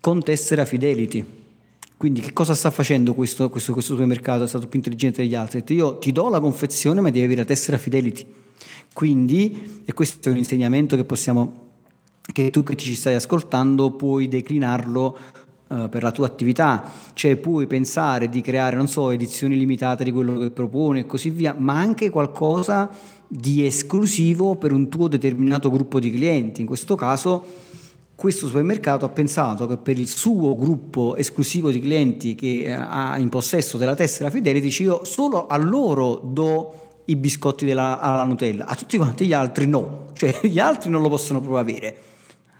[0.00, 1.24] con tessera Fidelity.
[1.96, 4.44] Quindi che cosa sta facendo questo, questo, questo supermercato?
[4.44, 5.62] È stato più intelligente degli altri.
[5.74, 8.26] Io ti do la confezione ma devi avere la tessera Fidelity.
[8.92, 11.68] Quindi, e questo è un insegnamento che possiamo,
[12.32, 15.18] che tu che ci stai ascoltando puoi declinarlo
[15.66, 20.10] uh, per la tua attività, cioè puoi pensare di creare, non so, edizioni limitate di
[20.10, 22.90] quello che propone e così via, ma anche qualcosa
[23.28, 26.62] di esclusivo per un tuo determinato gruppo di clienti.
[26.62, 27.68] In questo caso
[28.20, 33.16] questo supermercato ha pensato che per il suo gruppo esclusivo di clienti che eh, ha
[33.18, 38.66] in possesso della tessera Fidelity, io solo a loro do i biscotti della, alla Nutella,
[38.66, 41.96] a tutti quanti gli altri no, cioè gli altri non lo possono proprio avere.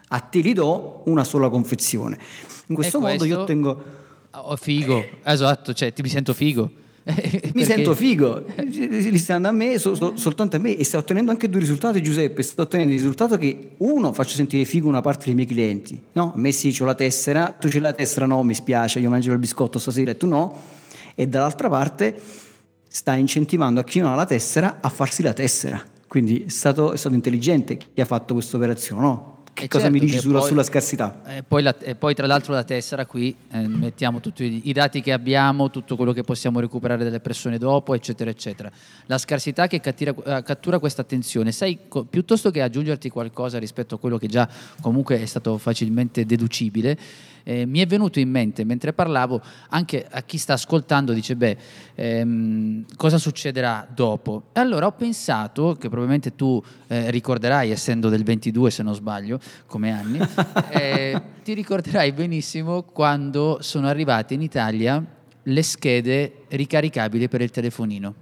[0.08, 2.18] A te li do una sola confezione.
[2.68, 3.84] In questo, E modo questo- io ottengo...
[4.32, 6.70] Oh, figo, esatto, cioè ti mi sento figo.
[7.14, 10.76] Mi Perché- sento figo, li sta andando a me, so- so- soltanto a me.
[10.76, 14.64] E sto ottenendo anche due risultati Giuseppe, sto ottenendo il risultato che uno faccio sentire
[14.64, 16.32] figo una parte dei miei clienti, no?
[16.34, 19.32] A me sì, c'ho la tessera, tu c'hai la tessera, no, mi spiace, io mangio
[19.32, 20.56] il biscotto stasera e tu no,
[21.14, 22.14] e dall'altra parte
[22.88, 26.92] sta incentivando a chi non ha la tessera a farsi la tessera, quindi è stato,
[26.92, 29.39] è stato intelligente chi ha fatto questa operazione, no?
[29.60, 31.20] Che Eh cosa certo, mi dici sulla, poi- sulla scarsità?
[31.26, 35.02] E poi, la- e poi tra l'altro la tessera qui eh, mettiamo tutti i, dati
[35.02, 38.70] che abbiamo, tutto quello che possiamo recuperare dalle persone dopo, eccetera, eccetera.
[39.06, 43.96] La scarsità che cattira- eh, cattura questa attenzione, sai, co- piuttosto che aggiungerti qualcosa rispetto
[43.96, 44.48] a quello che già
[44.80, 46.98] comunque è stato facilmente deducibile,
[47.42, 51.56] eh, mi è venuto in mente mentre parlavo anche a chi sta ascoltando, dice, beh,
[51.94, 54.44] ehm, cosa succederà dopo?
[54.52, 59.40] E allora ho pensato, che probabilmente tu eh, ricorderai, essendo del 22 se non sbaglio,
[59.66, 60.18] come anni,
[60.70, 65.04] eh, ti ricorderai benissimo quando sono arrivate in Italia
[65.42, 68.14] le schede ricaricabili per il telefonino.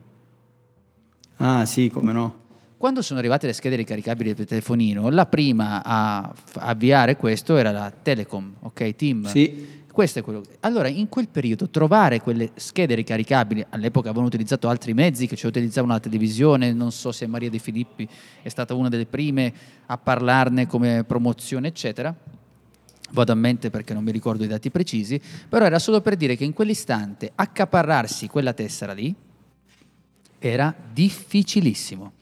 [1.37, 2.46] Ah sì, come no.
[2.79, 7.91] Quando sono arrivate le schede ricaricabili per telefonino, la prima a avviare questo era la
[7.91, 8.95] Telecom, ok?
[8.95, 9.27] Team.
[9.27, 9.83] Sì.
[9.91, 10.45] Questo è quello.
[10.61, 15.49] Allora, in quel periodo, trovare quelle schede ricaricabili, all'epoca avevano utilizzato altri mezzi che ci
[15.49, 18.09] utilizzavano la televisione, non so se Maria De Filippi
[18.43, 19.53] è stata una delle prime
[19.87, 22.14] a parlarne come promozione, eccetera.
[23.11, 26.37] Vado a mente perché non mi ricordo i dati precisi, però era solo per dire
[26.37, 29.12] che in quell'istante accaparrarsi quella tessera lì
[30.38, 32.12] era difficilissimo.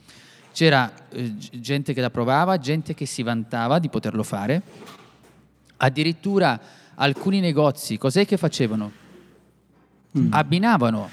[0.56, 4.62] C'era eh, gente che la provava, gente che si vantava di poterlo fare.
[5.76, 6.58] Addirittura
[6.94, 8.90] alcuni negozi, cos'è che facevano?
[10.30, 11.10] Abbinavano.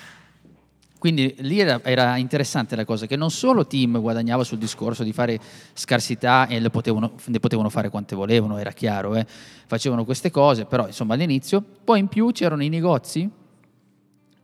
[0.98, 5.12] Quindi lì era, era interessante la cosa, che non solo Team guadagnava sul discorso di
[5.12, 5.38] fare
[5.74, 9.28] scarsità e potevano, ne potevano fare quante volevano, era chiaro, eh.
[9.66, 13.30] facevano queste cose, però insomma all'inizio, poi in più c'erano i negozi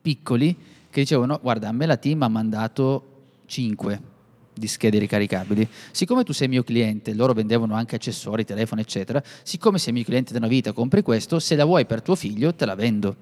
[0.01, 0.53] piccoli
[0.89, 4.17] che dicevano guarda a me la team ha mandato 5
[4.59, 9.79] di schede ricaricabili siccome tu sei mio cliente loro vendevano anche accessori telefono eccetera siccome
[9.79, 12.65] sei mio cliente da una vita compri questo se la vuoi per tuo figlio te
[12.65, 13.15] la vendo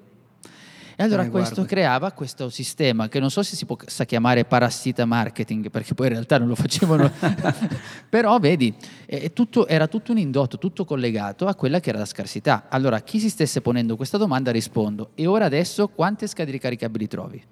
[1.00, 1.70] e allora Eh, questo guarda.
[1.70, 6.12] creava questo sistema che non so se si possa chiamare parassita marketing, perché poi in
[6.14, 7.08] realtà non lo facevano,
[8.10, 8.74] però vedi,
[9.32, 12.66] tutto- era tutto un indotto, tutto collegato a quella che era la scarsità.
[12.68, 17.44] Allora, chi si stesse ponendo questa domanda rispondo, e ora adesso quante schede ricaricabili trovi?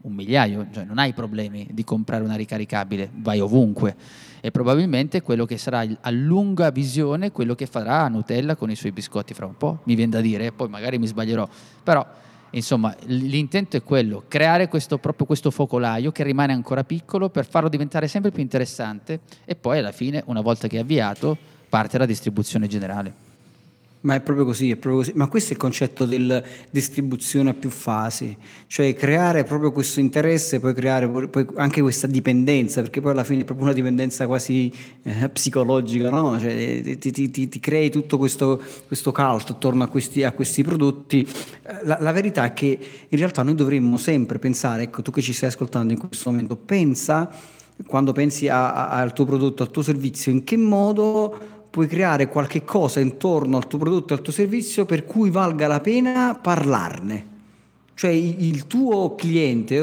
[0.00, 3.96] Un migliaio, cioè non hai problemi di comprare una ricaricabile, vai ovunque.
[4.40, 8.92] E probabilmente quello che sarà a lunga visione quello che farà Nutella con i suoi
[8.92, 11.48] biscotti fra un po', mi viene da dire, poi magari mi sbaglierò,
[11.82, 12.06] però
[12.50, 17.68] insomma l'intento è quello, creare questo, proprio questo focolaio che rimane ancora piccolo per farlo
[17.68, 21.36] diventare sempre più interessante e poi alla fine, una volta che è avviato,
[21.68, 23.27] parte la distribuzione generale.
[24.00, 25.12] Ma è proprio così, è proprio così.
[25.16, 28.36] Ma questo è il concetto della distribuzione a più fasi,
[28.68, 33.40] cioè creare proprio questo interesse, poi creare poi- anche questa dipendenza, perché poi alla fine
[33.40, 36.38] è proprio una dipendenza quasi eh, psicologica, no?
[36.38, 40.62] Cioè, ti, ti- ti- ti crei tutto questo, questo cult attorno a questi, a questi
[40.62, 41.26] prodotti.
[41.62, 45.22] Eh, La, la verità è che in realtà noi dovremmo sempre pensare, ecco tu che
[45.22, 47.28] ci stai ascoltando in questo momento, pensa
[47.86, 52.28] quando pensi a- a- al tuo prodotto, al tuo servizio, in che modo puoi creare
[52.28, 57.36] qualche cosa intorno al tuo prodotto al tuo servizio per cui valga la pena parlarne.
[57.94, 59.76] Cioè il tuo cliente,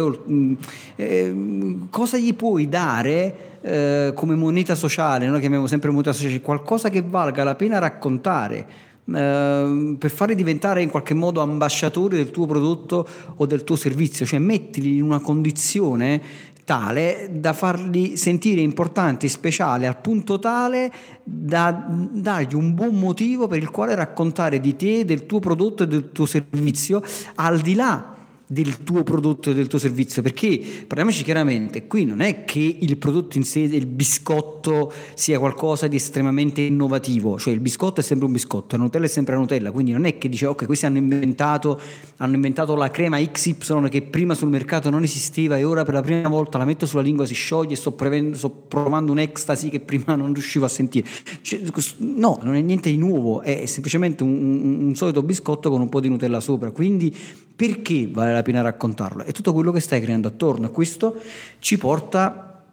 [0.96, 5.28] ehm, cosa gli puoi dare eh, come moneta sociale?
[5.28, 8.68] Noi chiamiamo sempre moneta sociale, qualcosa che valga la pena raccontare
[9.06, 14.26] ehm, per farli diventare in qualche modo ambasciatori del tuo prodotto o del tuo servizio,
[14.26, 16.22] cioè mettili in una condizione
[16.66, 20.92] tale da farli sentire importanti, speciali, al punto tale
[21.24, 25.88] da dargli un buon motivo per il quale raccontare di te, del tuo prodotto e
[25.88, 27.02] del tuo servizio,
[27.36, 28.15] al di là
[28.48, 32.98] del tuo prodotto e del tuo servizio, perché parliamoci chiaramente, qui non è che il
[32.98, 38.28] prodotto in sé, il biscotto sia qualcosa di estremamente innovativo, cioè il biscotto è sempre
[38.28, 40.86] un biscotto, la Nutella è sempre la Nutella, quindi non è che dice ok, questi
[40.86, 41.80] hanno inventato,
[42.18, 46.02] hanno inventato la crema XY che prima sul mercato non esisteva e ora per la
[46.02, 49.80] prima volta la metto sulla lingua, si scioglie e sto, prevendo- sto provando un'ecstasy che
[49.80, 51.08] prima non riuscivo a sentire.
[51.42, 51.62] Cioè,
[51.98, 55.90] no, non è niente di nuovo, è semplicemente un, un- un solito biscotto con un
[55.90, 57.16] po' di Nutella sopra, quindi
[57.56, 59.24] perché vale la pena raccontarlo?
[59.24, 61.22] È tutto quello che stai creando attorno questo
[61.60, 62.64] ci porta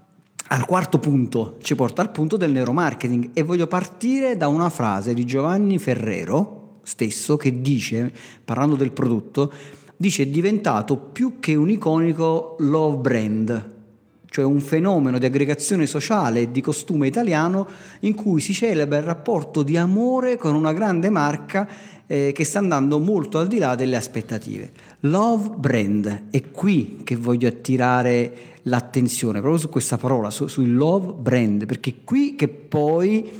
[0.49, 5.15] al quarto punto, ci porta al punto del neuromarketing e voglio partire da una frase
[5.15, 8.13] di Giovanni Ferrero stesso che dice,
[8.45, 9.53] parlando del prodotto,
[9.97, 13.71] dice è diventato più che un iconico love brand,
[14.27, 17.69] cioè un fenomeno di aggregazione sociale e di costume italiano
[18.01, 21.69] in cui si celebra il rapporto di amore con una grande marca
[22.13, 24.71] eh, che sta andando molto al di là delle aspettative.
[25.01, 31.15] Love brand, è qui che voglio attirare l'attenzione proprio su questa parola, su, sul love
[31.15, 33.31] brand, perché è qui che poi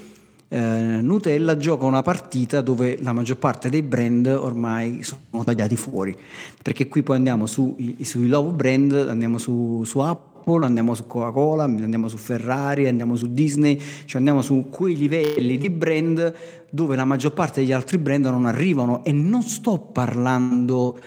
[0.49, 6.17] eh, Nutella gioca una partita dove la maggior parte dei brand ormai sono tagliati fuori,
[6.63, 11.65] perché qui poi andiamo su, sui love brand, andiamo su, su Apple, andiamo su Coca-Cola,
[11.65, 16.35] andiamo su Ferrari, andiamo su Disney, cioè andiamo su quei livelli di brand
[16.71, 20.99] dove la maggior parte degli altri brand non arrivano e non sto parlando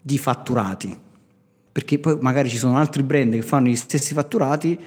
[0.00, 0.96] di fatturati,
[1.70, 4.78] perché poi magari ci sono altri brand che fanno gli stessi fatturati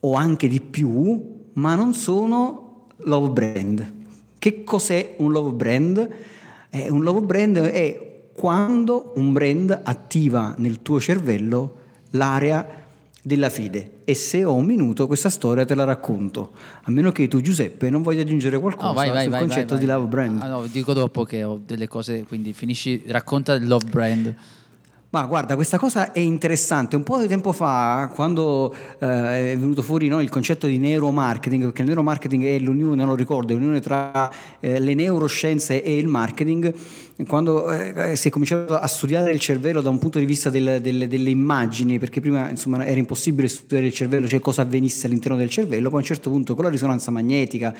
[0.00, 3.92] o anche di più, ma non sono love brand.
[4.38, 6.08] Che cos'è un love brand?
[6.70, 11.76] Eh, un love brand è quando un brand attiva nel tuo cervello
[12.10, 12.81] l'area
[13.24, 16.50] della fede e se ho un minuto questa storia te la racconto.
[16.82, 19.76] A meno che tu Giuseppe non voglia aggiungere qualcosa no, vai, vai, sul vai, concetto
[19.76, 20.42] di love brand.
[20.42, 24.34] Ah, no, dico dopo che ho delle cose quindi finisci racconta il love brand.
[25.12, 26.96] Ma guarda, questa cosa è interessante.
[26.96, 31.64] Un po' di tempo fa, quando eh, è venuto fuori no, il concetto di neuromarketing,
[31.64, 35.98] perché il neuromarketing è l'unione, non lo ricordo, è l'unione tra eh, le neuroscienze e
[35.98, 36.74] il marketing,
[37.26, 40.80] quando eh, si è cominciato a studiare il cervello da un punto di vista del,
[40.80, 45.36] del, delle immagini, perché prima insomma, era impossibile studiare il cervello, cioè cosa avvenisse all'interno
[45.36, 47.74] del cervello, poi a un certo punto con la risonanza magnetica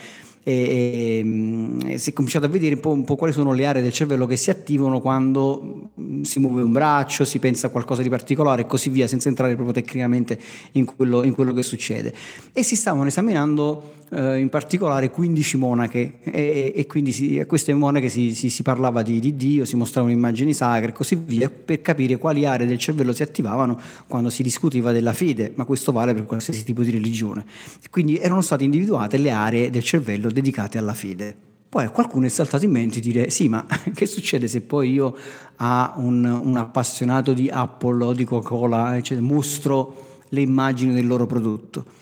[0.44, 3.64] e, e, mm, si è cominciato a vedere un po', un po', quali sono le
[3.64, 7.70] aree del cervello che si attivano quando mm, si muove un braccio, si pensa a
[7.70, 10.38] qualcosa di particolare e così via, senza entrare proprio tecnicamente
[10.72, 12.12] in quello, in quello che succede.
[12.52, 17.72] E si stavano esaminando eh, in particolare 15 monache e, e quindi si, a queste
[17.72, 21.50] monache si, si, si parlava di, di, Dio, si mostravano immagini sacre e così via
[21.50, 25.92] per capire quali aree del cervello si attivavano quando si discuteva della fede, ma questo
[25.92, 27.44] vale per qualsiasi tipo di religione.
[27.90, 31.34] Quindi erano state individuate le aree del cervello dedicate alla fede.
[31.68, 34.92] Poi a qualcuno è saltato in mente di dire sì, ma che succede se poi
[34.92, 35.16] io
[35.56, 41.26] a un, un appassionato di Apple o di Coca-Cola eccetera, mostro le immagini del loro
[41.26, 42.00] prodotto?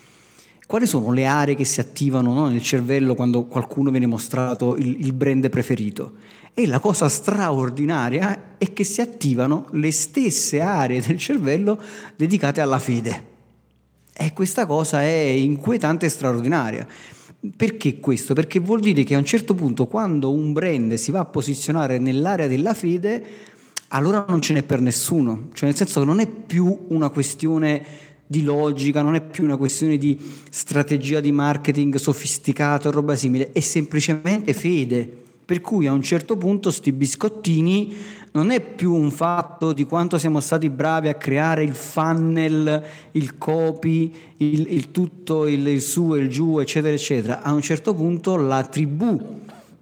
[0.71, 5.01] quali sono le aree che si attivano no, nel cervello quando qualcuno viene mostrato il,
[5.01, 6.13] il brand preferito?
[6.53, 11.81] E la cosa straordinaria è che si attivano le stesse aree del cervello
[12.15, 13.29] dedicate alla fede.
[14.13, 16.85] E questa cosa è inquietante e straordinaria.
[17.55, 18.35] Perché questo?
[18.35, 21.97] Perché vuol dire che a un certo punto quando un brand si va a posizionare
[21.97, 23.23] nell'area della fede,
[23.87, 27.83] allora non ce n'è per nessuno, cioè nel senso che non è più una questione
[28.27, 30.17] di logica, non è più una questione di
[30.49, 35.23] strategia di marketing sofisticato o roba simile, è semplicemente fede.
[35.51, 37.93] Per cui a un certo punto sti biscottini
[38.31, 42.81] non è più un fatto di quanto siamo stati bravi a creare il funnel,
[43.11, 47.41] il copy, il, il tutto, il, il su e il giù, eccetera, eccetera.
[47.41, 49.41] A un certo punto la tribù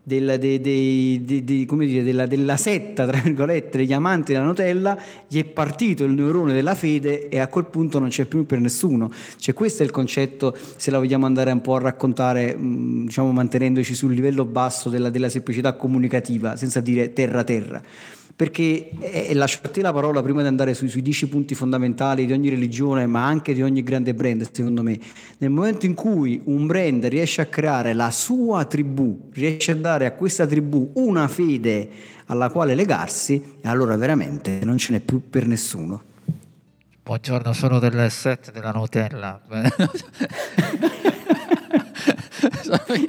[0.09, 4.97] della, de, de, de, dire, della, della, setta, tra virgolette, degli amanti della Nutella,
[5.27, 8.59] gli è partito il neurone della fede e a quel punto non c'è più per
[8.59, 9.11] nessuno.
[9.37, 13.93] Cioè questo è il concetto, se la vogliamo andare un po' a raccontare, diciamo mantenendoci
[13.93, 17.81] sul livello basso della, della semplicità comunicativa, senza dire terra-terra
[18.39, 22.25] perché eh, lascio a te la parola prima di andare sui, sui dieci punti fondamentali
[22.25, 24.97] di ogni religione, ma anche di ogni grande brand, secondo me.
[25.39, 30.05] Nel momento in cui un brand riesce a creare la sua tribù, riesce a dare
[30.05, 31.89] a questa tribù una fede
[32.27, 36.03] alla quale legarsi, allora veramente non ce n'è più per nessuno.
[37.03, 39.41] Buongiorno, sono del set della Nutella.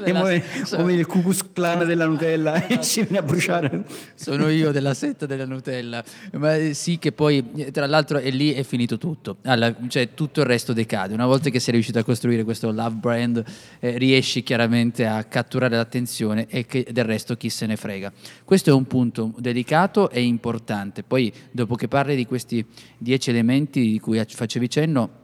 [0.04, 3.84] come, come il Cucus Clan della Nutella e ci viene a bruciare.
[4.14, 6.02] Sono io della setta della Nutella.
[6.32, 9.38] Ma eh, sì che poi, tra l'altro, è lì è finito tutto.
[9.44, 11.14] Alla, cioè tutto il resto decade.
[11.14, 13.44] Una volta che sei riuscito a costruire questo love brand,
[13.78, 18.12] eh, riesci chiaramente a catturare l'attenzione e che del resto chi se ne frega.
[18.44, 21.02] Questo è un punto delicato e importante.
[21.02, 22.64] Poi, dopo che parli di questi
[22.98, 25.19] dieci elementi di cui facevi cenno,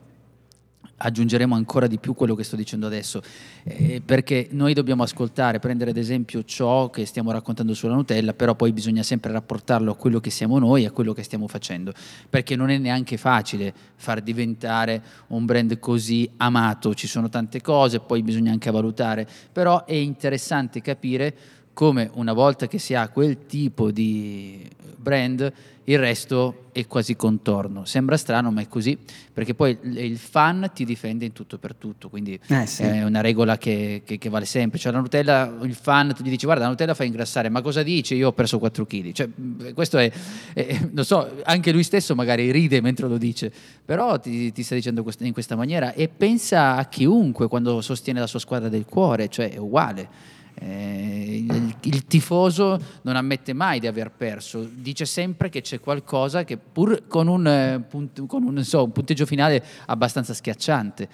[0.99, 3.23] aggiungeremo ancora di più quello che sto dicendo adesso,
[3.65, 8.55] eh, perché noi dobbiamo ascoltare, prendere ad esempio ciò che stiamo raccontando sulla Nutella, però
[8.55, 11.93] poi bisogna sempre rapportarlo a quello che siamo noi, a quello che stiamo facendo,
[12.31, 18.01] perché non è neanche facile far diventare un brand così amato, ci sono tante cose,
[18.01, 21.37] poi bisogna anche valutare, però è interessante capire
[21.75, 24.67] come una volta che si ha quel tipo di
[24.97, 25.53] brand
[25.89, 27.85] il resto è quasi contorno.
[27.85, 28.99] Sembra strano, ma è così,
[29.33, 32.83] perché poi il fan ti difende in tutto per tutto, quindi Eh, sì.
[32.83, 34.79] è una regola che, che- che vale sempre.
[34.79, 37.83] Cioè la Nutella, il fan tu gli dici guarda la Nutella fa ingrassare, ma cosa
[37.83, 38.15] dici?
[38.17, 39.13] Io ho perso 4 kg.
[39.13, 39.29] Cioè,
[39.75, 40.11] questo è,
[40.53, 43.53] è- lo so, anche lui stesso magari ride mentre lo dice,
[43.85, 48.27] però ti, ti sta dicendo in questa maniera e pensa a chiunque quando sostiene la
[48.27, 50.35] sua squadra del cuore, cioè è uguale.
[50.59, 56.45] Eh, il, il tifoso non ammette mai di aver perso, dice sempre che c'è qualcosa
[56.45, 61.09] che pur con un, eh, punt- con un, non so, un punteggio finale abbastanza schiacciante,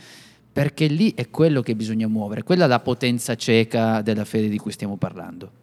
[0.53, 4.59] perché lì è quello che bisogna muovere, quella è la potenza cieca della fede di
[4.59, 5.61] cui stiamo parlando.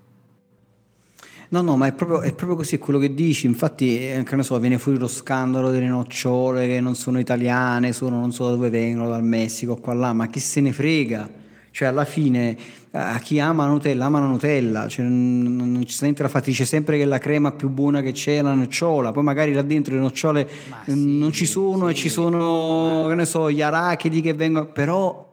[1.52, 3.48] No, no, ma è proprio, è proprio così, quello che dici.
[3.48, 7.92] Infatti, eh, che ne so, viene fuori lo scandalo delle nocciole che non sono italiane,
[7.92, 11.28] sono non so da dove vengono, dal Messico, qua là, ma chi se ne frega?
[11.72, 12.56] Cioè, alla fine,
[12.92, 14.88] a chi ama la Nutella, ama la Nutella.
[14.88, 16.44] Cioè, non, non- ci sta niente da fare.
[16.44, 19.12] Ti dice sempre che la crema più buona che c'è è la nocciola.
[19.12, 20.50] Poi magari là dentro le nocciole
[20.86, 24.68] eh, non ci sono e ci sono, che ne so, gli arachidi che vengono...
[24.68, 25.29] Però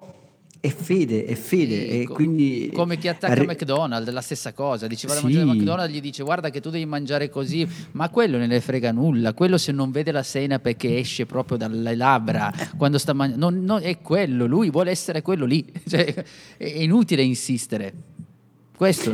[0.66, 1.88] è fede, è fede.
[1.88, 2.70] e Co- quindi...
[2.74, 4.86] Come chi attacca Re- McDonald's, la stessa cosa.
[4.86, 5.24] Dice vado Sì.
[5.26, 8.60] a mangiare McDonald's, gli dice guarda che tu devi mangiare così, ma quello non ne
[8.60, 9.32] frega nulla.
[9.32, 13.64] Quello se non vede la senape che esce proprio dalle labbra quando sta mangiando, non,
[13.64, 15.64] non- è quello, lui vuole essere quello lì.
[15.86, 16.24] Cioè,
[16.56, 17.92] è inutile insistere.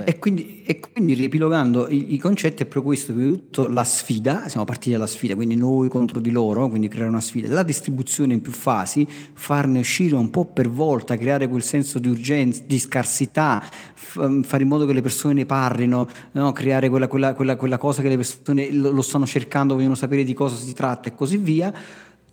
[0.05, 4.49] E quindi, e quindi riepilogando i, i concetti è proprio questo, di tutto la sfida,
[4.49, 8.35] siamo partiti dalla sfida, quindi noi contro di loro, quindi creare una sfida, la distribuzione
[8.35, 12.79] in più fasi, farne uscire un po' per volta, creare quel senso di urgenza, di
[12.79, 13.63] scarsità,
[13.95, 16.51] f- fare in modo che le persone ne parlino, no?
[16.53, 20.25] creare quella, quella- quella- quella cosa che le persone lo, lo stanno cercando, vogliono sapere
[20.25, 21.73] di cosa si tratta e così via.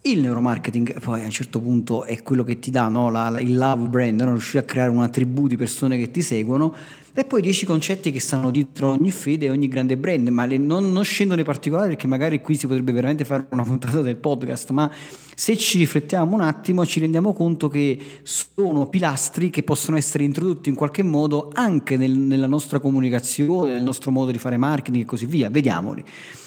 [0.02, 3.12] Il neuromarketing poi a un certo punto è quello che ti dà no?
[3.12, 4.32] La- la- il love brand, no?
[4.32, 6.74] riuscire a creare una tribù di persone che ti seguono
[7.22, 10.58] e poi dieci concetti che stanno dietro ogni fede e ogni grande brand, ma le-
[10.58, 14.16] non, non scendo nei particolari perché magari qui si potrebbe veramente fare una puntata del
[14.16, 14.90] podcast, ma
[15.36, 20.70] se ci riflettiamo un attimo ci rendiamo conto che sono pilastri che possono essere introdotti
[20.70, 25.06] in qualche modo anche nel- nella nostra comunicazione, nel nostro modo di fare marketing e
[25.06, 25.50] così via.
[25.50, 26.04] Vediamoli.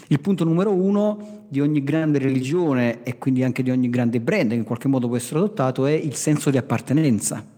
[0.09, 4.51] Il punto numero uno di ogni grande religione e quindi anche di ogni grande brand
[4.51, 7.52] che in qualche modo può essere adottato è il senso di appartenenza.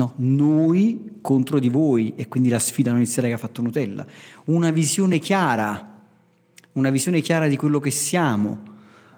[0.00, 4.06] No, noi contro di voi e quindi la sfida non iniziale che ha fatto Nutella.
[4.46, 6.00] Una visione chiara,
[6.72, 8.62] una visione chiara di quello che siamo.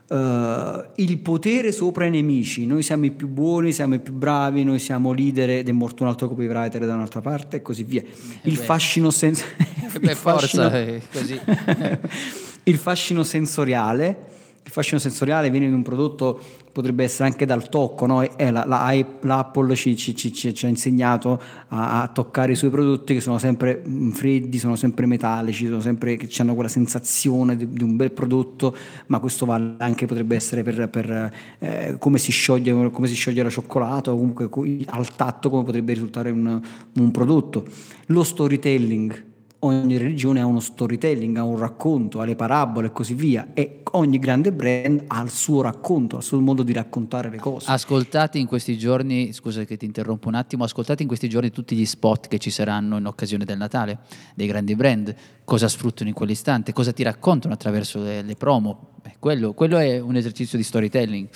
[0.08, 4.64] Eh, il potere sopra i nemici, noi siamo i più buoni, siamo i più bravi,
[4.64, 8.02] noi siamo leader ed è morto un altro copywriter da un'altra parte e così via.
[8.42, 8.64] Il beh.
[8.64, 9.44] fascino senza...
[10.00, 11.38] Per forza, è così.
[12.64, 14.30] il fascino sensoriale.
[14.72, 16.40] Il fascino sensoriale viene in un prodotto,
[16.72, 18.22] potrebbe essere anche dal tocco, no?
[18.22, 22.70] E la, la- l'Apple ci, ci- ci- ci- ha insegnato a, a toccare i suoi
[22.70, 27.54] prodotti che sono sempre mm, freddi, sono sempre metallici, sono sempre, che hanno quella sensazione
[27.54, 28.74] di, di un bel prodotto,
[29.08, 33.42] ma questo vale anche, potrebbe essere per, per, eh, come, si scioglie, come si scioglie
[33.42, 36.58] la cioccolata o comunque co- al tatto come potrebbe risultare un,
[36.94, 37.66] un prodotto.
[38.06, 39.31] Lo storytelling,
[39.64, 43.82] ogni religione ha uno storytelling, ha un racconto, ha le parabole e così via e
[43.92, 47.70] ogni grande brand ha il suo racconto, ha il suo modo di raccontare le cose.
[47.70, 51.76] Ascoltate in questi giorni, scusa che ti interrompo un attimo, ascoltate in questi giorni tutti
[51.76, 54.00] gli spot che ci saranno in occasione del Natale,
[54.34, 58.90] dei grandi brand, cosa sfruttano in quell'istante, cosa ti raccontano attraverso le, le promo.
[59.04, 61.28] Eh, quello, quello è un esercizio di storytelling.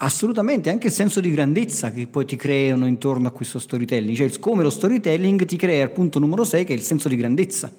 [0.00, 4.38] Assolutamente, anche il senso di grandezza che poi ti creano intorno a questo storytelling, cioè
[4.38, 7.72] come lo storytelling ti crea il punto numero 6 che è il senso di grandezza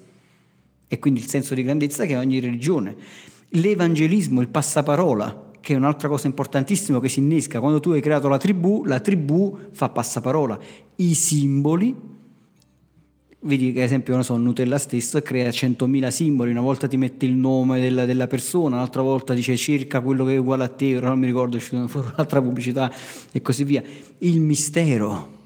[0.86, 2.94] e quindi il senso di grandezza che ha ogni religione.
[3.50, 7.58] L'evangelismo, il passaparola, che è un'altra cosa importantissima che si innesca.
[7.58, 10.58] Quando tu hai creato la tribù, la tribù fa passaparola.
[10.96, 11.96] I simboli,
[13.42, 17.24] vedi che ad esempio non so, Nutella stesso crea 100.000 simboli, una volta ti mette
[17.24, 20.96] il nome della, della persona, un'altra volta dice cerca quello che è uguale a te,
[20.96, 22.92] ora non mi ricordo, è uscita fuori un'altra pubblicità
[23.32, 23.82] e così via.
[24.18, 25.38] Il mistero,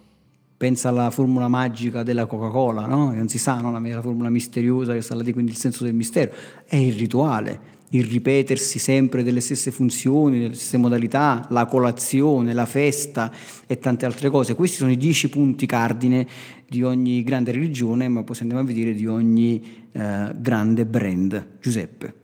[0.57, 3.13] pensa alla formula magica della Coca-Cola, no?
[3.13, 3.71] Non si sa, no?
[3.71, 6.33] la, la formula misteriosa che sta là di quindi il senso del mistero,
[6.65, 12.67] è il rituale, il ripetersi sempre delle stesse funzioni, delle stesse modalità, la colazione, la
[12.67, 13.31] festa
[13.67, 14.57] e tante altre cose.
[14.57, 16.27] Questi sono i dieci punti cardine
[16.75, 21.47] di ogni grande religione, ma poi se andiamo a vedere di ogni eh, grande brand.
[21.61, 22.23] Giuseppe.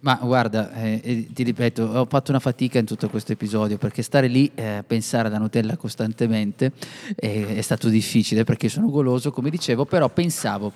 [0.00, 4.02] Ma guarda, eh, eh, ti ripeto, ho fatto una fatica in tutto questo episodio perché
[4.02, 6.72] stare lì eh, a pensare alla Nutella costantemente
[7.14, 10.72] eh, è stato difficile perché sono goloso, come dicevo, però pensavo,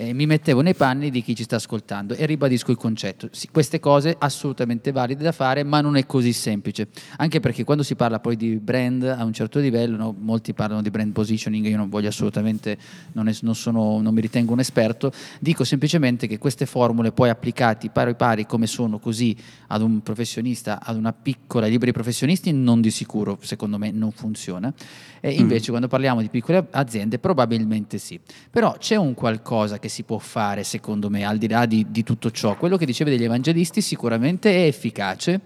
[0.00, 3.28] eh, mi mettevo nei panni di chi ci sta ascoltando e ribadisco il concetto.
[3.32, 6.88] Sì, queste cose assolutamente valide da fare, ma non è così semplice,
[7.18, 10.80] anche perché quando si parla poi di brand a un certo livello, no, molti parlano
[10.80, 12.78] di brand positioning, io non voglio assolutamente,
[13.12, 17.28] non, è, non, sono, non mi ritengo un esperto, dico semplicemente che queste formule poi
[17.28, 19.36] applicate pari pari come sono così
[19.66, 24.72] ad un professionista, ad una piccola libri professionisti, non di sicuro, secondo me non funziona.
[25.20, 25.68] E invece mm.
[25.68, 28.18] quando parliamo di piccole aziende probabilmente sì.
[28.50, 32.02] Però c'è un qualcosa che si può fare, secondo me, al di là di, di
[32.02, 32.56] tutto ciò.
[32.56, 35.42] Quello che dicevi degli evangelisti sicuramente è efficace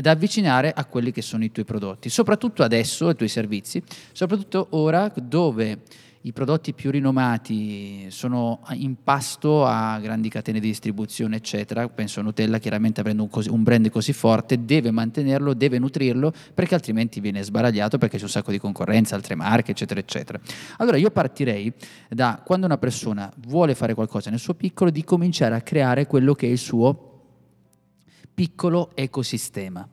[0.00, 4.68] da avvicinare a quelli che sono i tuoi prodotti, soprattutto adesso, i tuoi servizi, soprattutto
[4.70, 5.80] ora dove
[6.24, 11.88] i prodotti più rinomati sono in pasto a grandi catene di distribuzione, eccetera.
[11.88, 16.32] Penso a Nutella, chiaramente avendo un, così, un, brand così forte, deve mantenerlo, deve nutrirlo,
[16.54, 20.38] perché altrimenti viene sbaragliato perché c'è un sacco di concorrenza, altre marche, eccetera, eccetera.
[20.76, 21.72] Allora io partirei
[22.08, 26.34] da quando una persona vuole fare qualcosa nel suo piccolo, di cominciare a creare quello
[26.34, 27.20] che è il suo
[28.32, 29.88] piccolo ecosistema.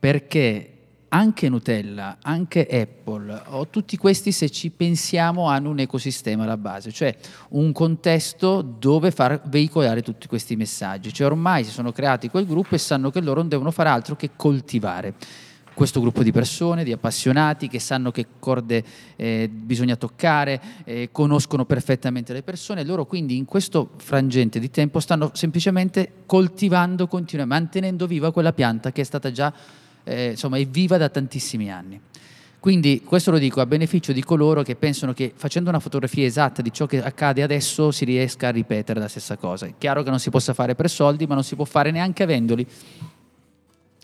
[0.00, 0.73] Perché
[1.14, 6.90] anche Nutella, anche Apple, o tutti questi se ci pensiamo hanno un ecosistema alla base,
[6.90, 7.16] cioè
[7.50, 11.12] un contesto dove far veicolare tutti questi messaggi.
[11.12, 14.16] Cioè ormai si sono creati quel gruppo e sanno che loro non devono fare altro
[14.16, 15.14] che coltivare
[15.72, 18.82] questo gruppo di persone, di appassionati che sanno che corde
[19.14, 24.98] eh, bisogna toccare, eh, conoscono perfettamente le persone, loro quindi in questo frangente di tempo
[24.98, 29.52] stanno semplicemente coltivando continuamente, mantenendo viva quella pianta che è stata già
[30.04, 32.00] eh, insomma, è viva da tantissimi anni.
[32.64, 36.62] Quindi questo lo dico a beneficio di coloro che pensano che facendo una fotografia esatta
[36.62, 39.66] di ciò che accade adesso si riesca a ripetere la stessa cosa.
[39.66, 42.22] È chiaro che non si possa fare per soldi, ma non si può fare neanche
[42.22, 42.66] avendoli,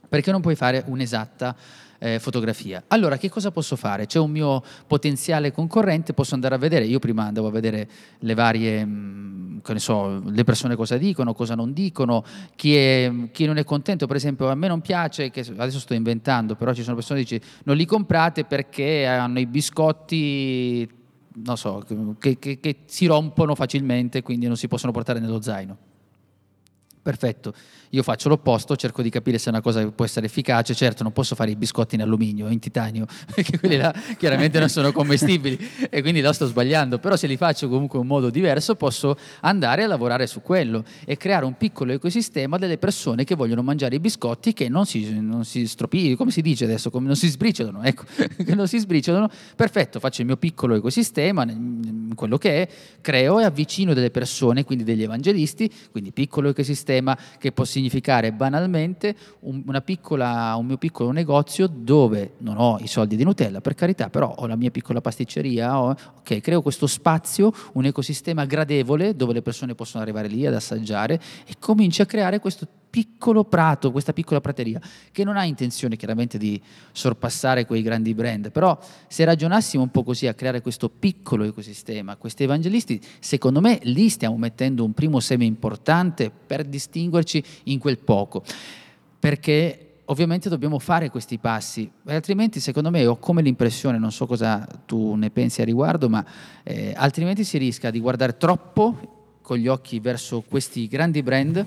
[0.06, 1.56] perché non puoi fare un'esatta
[2.00, 2.84] eh, fotografia.
[2.88, 4.06] Allora, che cosa posso fare?
[4.06, 6.86] C'è un mio potenziale concorrente, posso andare a vedere.
[6.86, 7.88] Io prima andavo a vedere
[8.18, 12.24] le varie, mh, mm, so, le persone cosa dicono, cosa non dicono,
[12.56, 14.06] chi, è, chi, non è contento.
[14.06, 17.36] Per esempio, a me non piace, che adesso sto inventando, però ci sono persone che
[17.38, 20.88] dicono non li comprate perché hanno i biscotti,
[21.44, 21.84] non so,
[22.18, 25.76] che, che, che si rompono facilmente, quindi non si possono portare nello zaino.
[27.02, 27.54] Perfetto,
[27.90, 31.34] io faccio l'opposto, cerco di capire se una cosa può essere efficace, certo non posso
[31.34, 35.58] fare i biscotti in alluminio, in titanio, perché quelli là chiaramente non sono commestibili.
[35.90, 39.16] E quindi là sto sbagliando, però se li faccio comunque in un modo diverso posso
[39.40, 43.96] andare a lavorare su quello e creare un piccolo ecosistema delle persone che vogliono mangiare
[43.96, 47.28] i biscotti che non si, non si stropii, come si dice adesso, come non si
[47.28, 48.04] sbriciolano, ecco,
[48.44, 51.46] che non si sbriciolano, perfetto, faccio il mio piccolo ecosistema,
[52.14, 52.68] quello che è,
[53.00, 58.32] creo e avvicino delle persone, quindi degli evangelisti, quindi piccolo ecosistema sistema che può significare
[58.32, 63.74] banalmente un, piccola, un mio piccolo negozio dove non ho i soldi di Nutella, per
[63.74, 69.16] carità, però ho la mia piccola pasticceria, ho, ok, creo questo spazio, un ecosistema gradevole
[69.16, 73.92] dove le persone possono arrivare lì ad assaggiare e cominci a creare questo piccolo prato,
[73.92, 74.80] questa piccola prateria,
[75.12, 76.60] che non ha intenzione chiaramente di
[76.92, 78.76] sorpassare quei grandi brand, però
[79.06, 84.08] se ragionassimo un po' così a creare questo piccolo ecosistema, questi evangelisti, secondo me lì
[84.08, 88.42] stiamo mettendo un primo seme importante per distinguerci in quel poco,
[89.18, 94.66] perché ovviamente dobbiamo fare questi passi, altrimenti secondo me ho come l'impressione, non so cosa
[94.84, 96.24] tu ne pensi a riguardo, ma
[96.64, 101.64] eh, altrimenti si rischia di guardare troppo con gli occhi verso questi grandi brand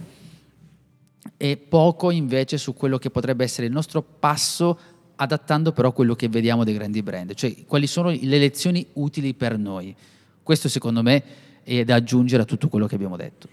[1.38, 4.78] e poco invece su quello che potrebbe essere il nostro passo
[5.16, 9.58] adattando però quello che vediamo dei grandi brand, cioè quali sono le lezioni utili per
[9.58, 9.96] noi.
[10.42, 11.24] Questo secondo me
[11.64, 13.48] è da aggiungere a tutto quello che abbiamo detto.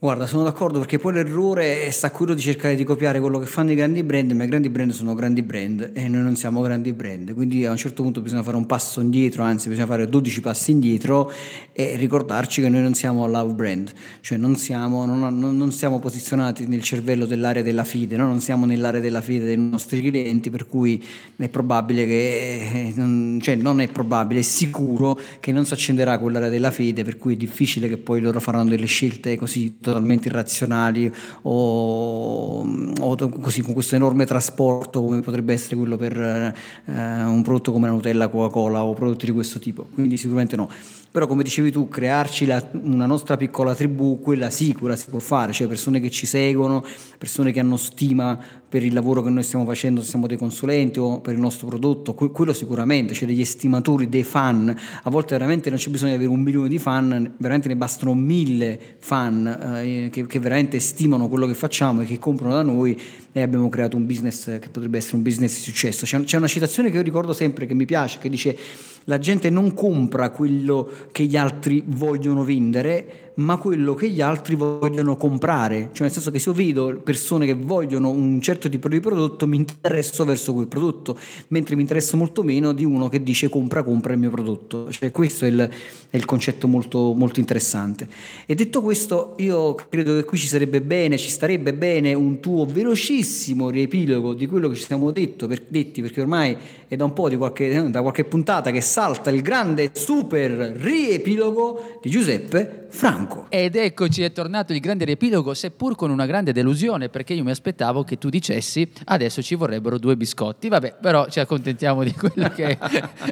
[0.00, 3.46] Guarda, sono d'accordo perché poi l'errore sta a quello di cercare di copiare quello che
[3.46, 6.60] fanno i grandi brand, ma i grandi brand sono grandi brand e noi non siamo
[6.60, 10.08] grandi brand, quindi a un certo punto bisogna fare un passo indietro, anzi bisogna fare
[10.08, 11.32] 12 passi indietro
[11.72, 15.98] e ricordarci che noi non siamo love brand, cioè non siamo, non, non, non siamo
[15.98, 18.28] posizionati nel cervello dell'area della fide, no?
[18.28, 23.56] non siamo nell'area della fide dei nostri clienti, per cui è probabile che, eh, cioè
[23.56, 27.36] non è probabile, è sicuro che non si accenderà quell'area della fede, per cui è
[27.36, 31.12] difficile che poi loro faranno delle scelte così totalmente irrazionali
[31.42, 36.52] o, o, così con questo enorme trasporto come potrebbe essere quello per eh,
[36.84, 39.86] un prodotto come la Nutella, Coca-Cola o prodotti di questo tipo.
[39.92, 40.68] Quindi sicuramente no.
[41.10, 45.18] Però come dicevi tu, crearci la, una nostra piccola tribù, quella sì, quella si può
[45.18, 46.84] fare, cioè persone che ci seguono,
[47.16, 48.38] persone che hanno stima
[48.68, 51.68] per il lavoro che noi stiamo facendo, se siamo dei consulenti o per il nostro
[51.68, 56.16] prodotto, quello sicuramente, cioè degli estimatori, dei fan, a volte veramente non c'è bisogno di
[56.16, 59.46] avere un milione di fan, veramente ne bastano mille fan
[59.76, 63.00] eh, che, che veramente stimano quello che facciamo e che comprano da noi
[63.32, 66.04] e abbiamo creato un business che potrebbe essere un business di successo.
[66.04, 68.56] C'è, c'è una citazione che io ricordo sempre che mi piace, che dice
[69.04, 74.54] la gente non compra quello che gli altri vogliono vendere, ma quello che gli altri
[74.54, 75.90] vogliono comprare.
[75.92, 79.46] Cioè nel senso che se io vedo persone che vogliono un certo tipo di prodotto,
[79.46, 81.16] mi interesso verso quel prodotto,
[81.48, 84.90] mentre mi interesso molto meno di uno che dice compra, compra il mio prodotto.
[84.90, 85.70] Cioè questo è il,
[86.10, 88.08] è il concetto molto, molto interessante.
[88.44, 92.66] E detto questo, io credo che qui ci sarebbe bene, ci starebbe bene un tuo
[92.66, 96.56] velocissimo riepilogo di quello che ci siamo detto, per, detti, perché ormai
[96.88, 101.98] è da un po' di qualche, da qualche puntata che salta il grande super riepilogo
[102.02, 103.46] di Giuseppe Franco.
[103.48, 107.50] Ed eccoci, è tornato il grande riepilogo, seppur con una grande delusione, perché io mi
[107.50, 110.68] aspettavo che tu dicessi adesso ci vorrebbero due biscotti.
[110.68, 112.78] Vabbè, però ci accontentiamo di quello che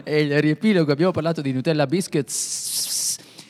[0.03, 0.93] è il riepilogo.
[0.93, 2.96] Abbiamo parlato di Nutella Biscuits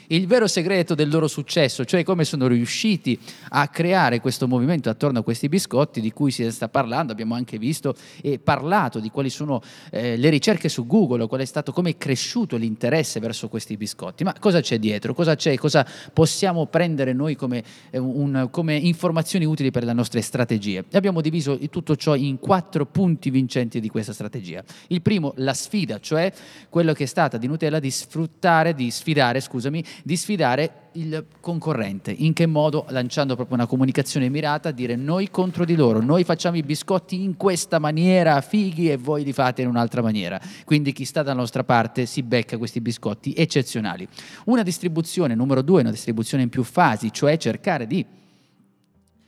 [0.09, 3.19] il vero segreto del loro successo, cioè come sono riusciti
[3.51, 7.59] a creare questo movimento attorno a questi biscotti di cui si sta parlando, abbiamo anche
[7.59, 11.91] visto e parlato di quali sono eh, le ricerche su Google, qual è stato, come
[11.91, 17.13] è cresciuto l'interesse verso questi biscotti, ma cosa c'è dietro, cosa c'è, cosa possiamo prendere
[17.13, 20.85] noi come, eh, un, come informazioni utili per le nostre strategie.
[20.93, 24.63] Abbiamo diviso tutto ciò in quattro punti vincenti di questa strategia.
[24.89, 26.33] Il primo, la sfida, cioè
[26.69, 32.11] quello che è stata di Nutella di sfruttare, di sfidare, scusami, di sfidare il concorrente.
[32.11, 32.87] In che modo?
[32.89, 37.37] Lanciando proprio una comunicazione mirata, dire noi contro di loro, noi facciamo i biscotti in
[37.37, 40.41] questa maniera, fighi, e voi li fate in un'altra maniera.
[40.65, 44.07] Quindi chi sta dalla nostra parte si becca questi biscotti eccezionali.
[44.47, 48.05] Una distribuzione, numero due, una distribuzione in più fasi, cioè cercare di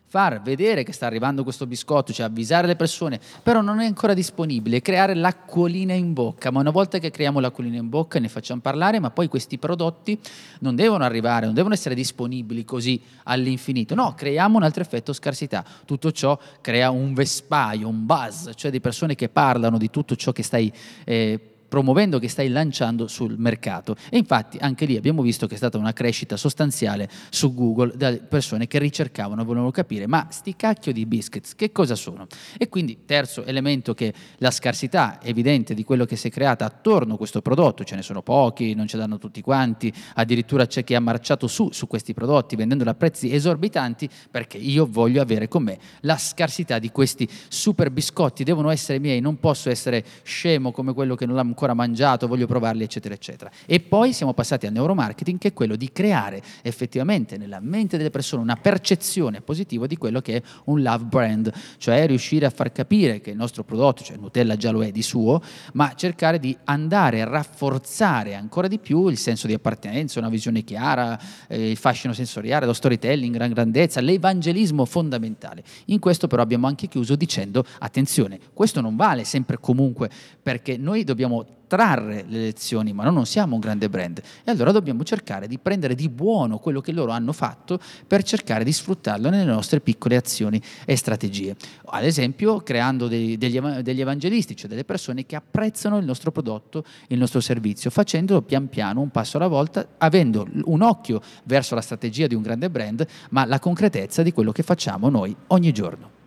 [0.08, 4.14] far vedere che sta arrivando questo biscotto, cioè avvisare le persone, però non è ancora
[4.14, 8.62] disponibile, creare l'acquolina in bocca, ma una volta che creiamo l'acquolina in bocca ne facciamo
[8.62, 10.18] parlare, ma poi questi prodotti
[10.60, 15.62] non devono arrivare, non devono essere disponibili così all'infinito, no, creiamo un altro effetto scarsità,
[15.84, 20.32] tutto ciò crea un vespaio, un buzz, cioè di persone che parlano di tutto ciò
[20.32, 20.72] che stai...
[21.04, 23.96] Eh, promuovendo che stai lanciando sul mercato.
[24.10, 28.12] E infatti anche lì abbiamo visto che è stata una crescita sostanziale su Google da
[28.16, 32.26] persone che ricercavano, volevano capire, ma sti cacchio di biscuits che cosa sono?
[32.56, 37.14] E quindi terzo elemento che la scarsità evidente di quello che si è creata attorno
[37.14, 40.94] a questo prodotto, ce ne sono pochi, non ce l'hanno tutti quanti, addirittura c'è chi
[40.94, 45.62] ha marciato su su questi prodotti vendendoli a prezzi esorbitanti perché io voglio avere con
[45.62, 50.92] me la scarsità di questi super biscotti, devono essere miei, non posso essere scemo come
[50.92, 53.50] quello che non l'ha ancora mangiato, voglio provarli, eccetera, eccetera.
[53.66, 58.10] E poi siamo passati al neuromarketing, che è quello di creare effettivamente nella mente delle
[58.10, 62.70] persone una percezione positiva di quello che è un love brand, cioè riuscire a far
[62.70, 65.42] capire che il nostro prodotto, cioè Nutella già lo è di suo,
[65.72, 70.62] ma cercare di andare a rafforzare ancora di più il senso di appartenenza, una visione
[70.62, 75.64] chiara, eh, il fascino sensoriale, lo storytelling, gran grandezza, l'evangelismo fondamentale.
[75.86, 80.08] In questo però abbiamo anche chiuso dicendo attenzione, questo non vale sempre comunque
[80.40, 84.72] perché noi dobbiamo trarre le lezioni, ma noi non siamo un grande brand e allora
[84.72, 89.28] dobbiamo cercare di prendere di buono quello che loro hanno fatto per cercare di sfruttarlo
[89.30, 91.54] nelle nostre piccole azioni e strategie.
[91.84, 96.82] Ad esempio creando dei, degli, degli, evangelisti, cioè delle persone che apprezzano il nostro prodotto,
[97.08, 101.82] il nostro servizio, facendolo pian piano, un passo alla volta, avendo un occhio verso la
[101.82, 106.17] strategia di un grande brand, ma la concretezza di quello che facciamo noi ogni giorno.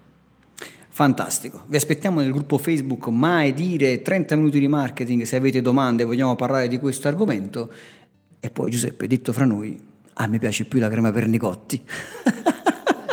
[0.94, 1.64] Fantastico.
[1.68, 6.06] Vi aspettiamo nel gruppo Facebook Mai Dire 30 minuti di marketing se avete domande e
[6.06, 7.72] vogliamo parlare di questo argomento.
[8.40, 9.80] E poi Giuseppe, detto fra noi,
[10.14, 11.82] a me piace più la crema per Nicotti.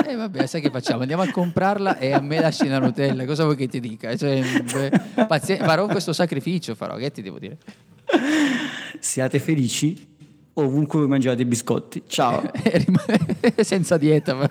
[0.05, 1.03] E eh, vabbè, sai che facciamo?
[1.03, 3.24] Andiamo a comprarla e a me lasci la Nutella.
[3.26, 4.16] Cosa vuoi che ti dica?
[4.16, 4.43] Cioè,
[5.14, 6.97] beh, farò questo sacrificio, farò.
[6.97, 7.59] Che ti devo dire?
[8.99, 10.16] Siate felici
[10.62, 12.03] ovunque voi mangiate i biscotti.
[12.07, 12.43] Ciao.
[13.61, 14.35] Senza dieta.
[14.35, 14.51] Ma...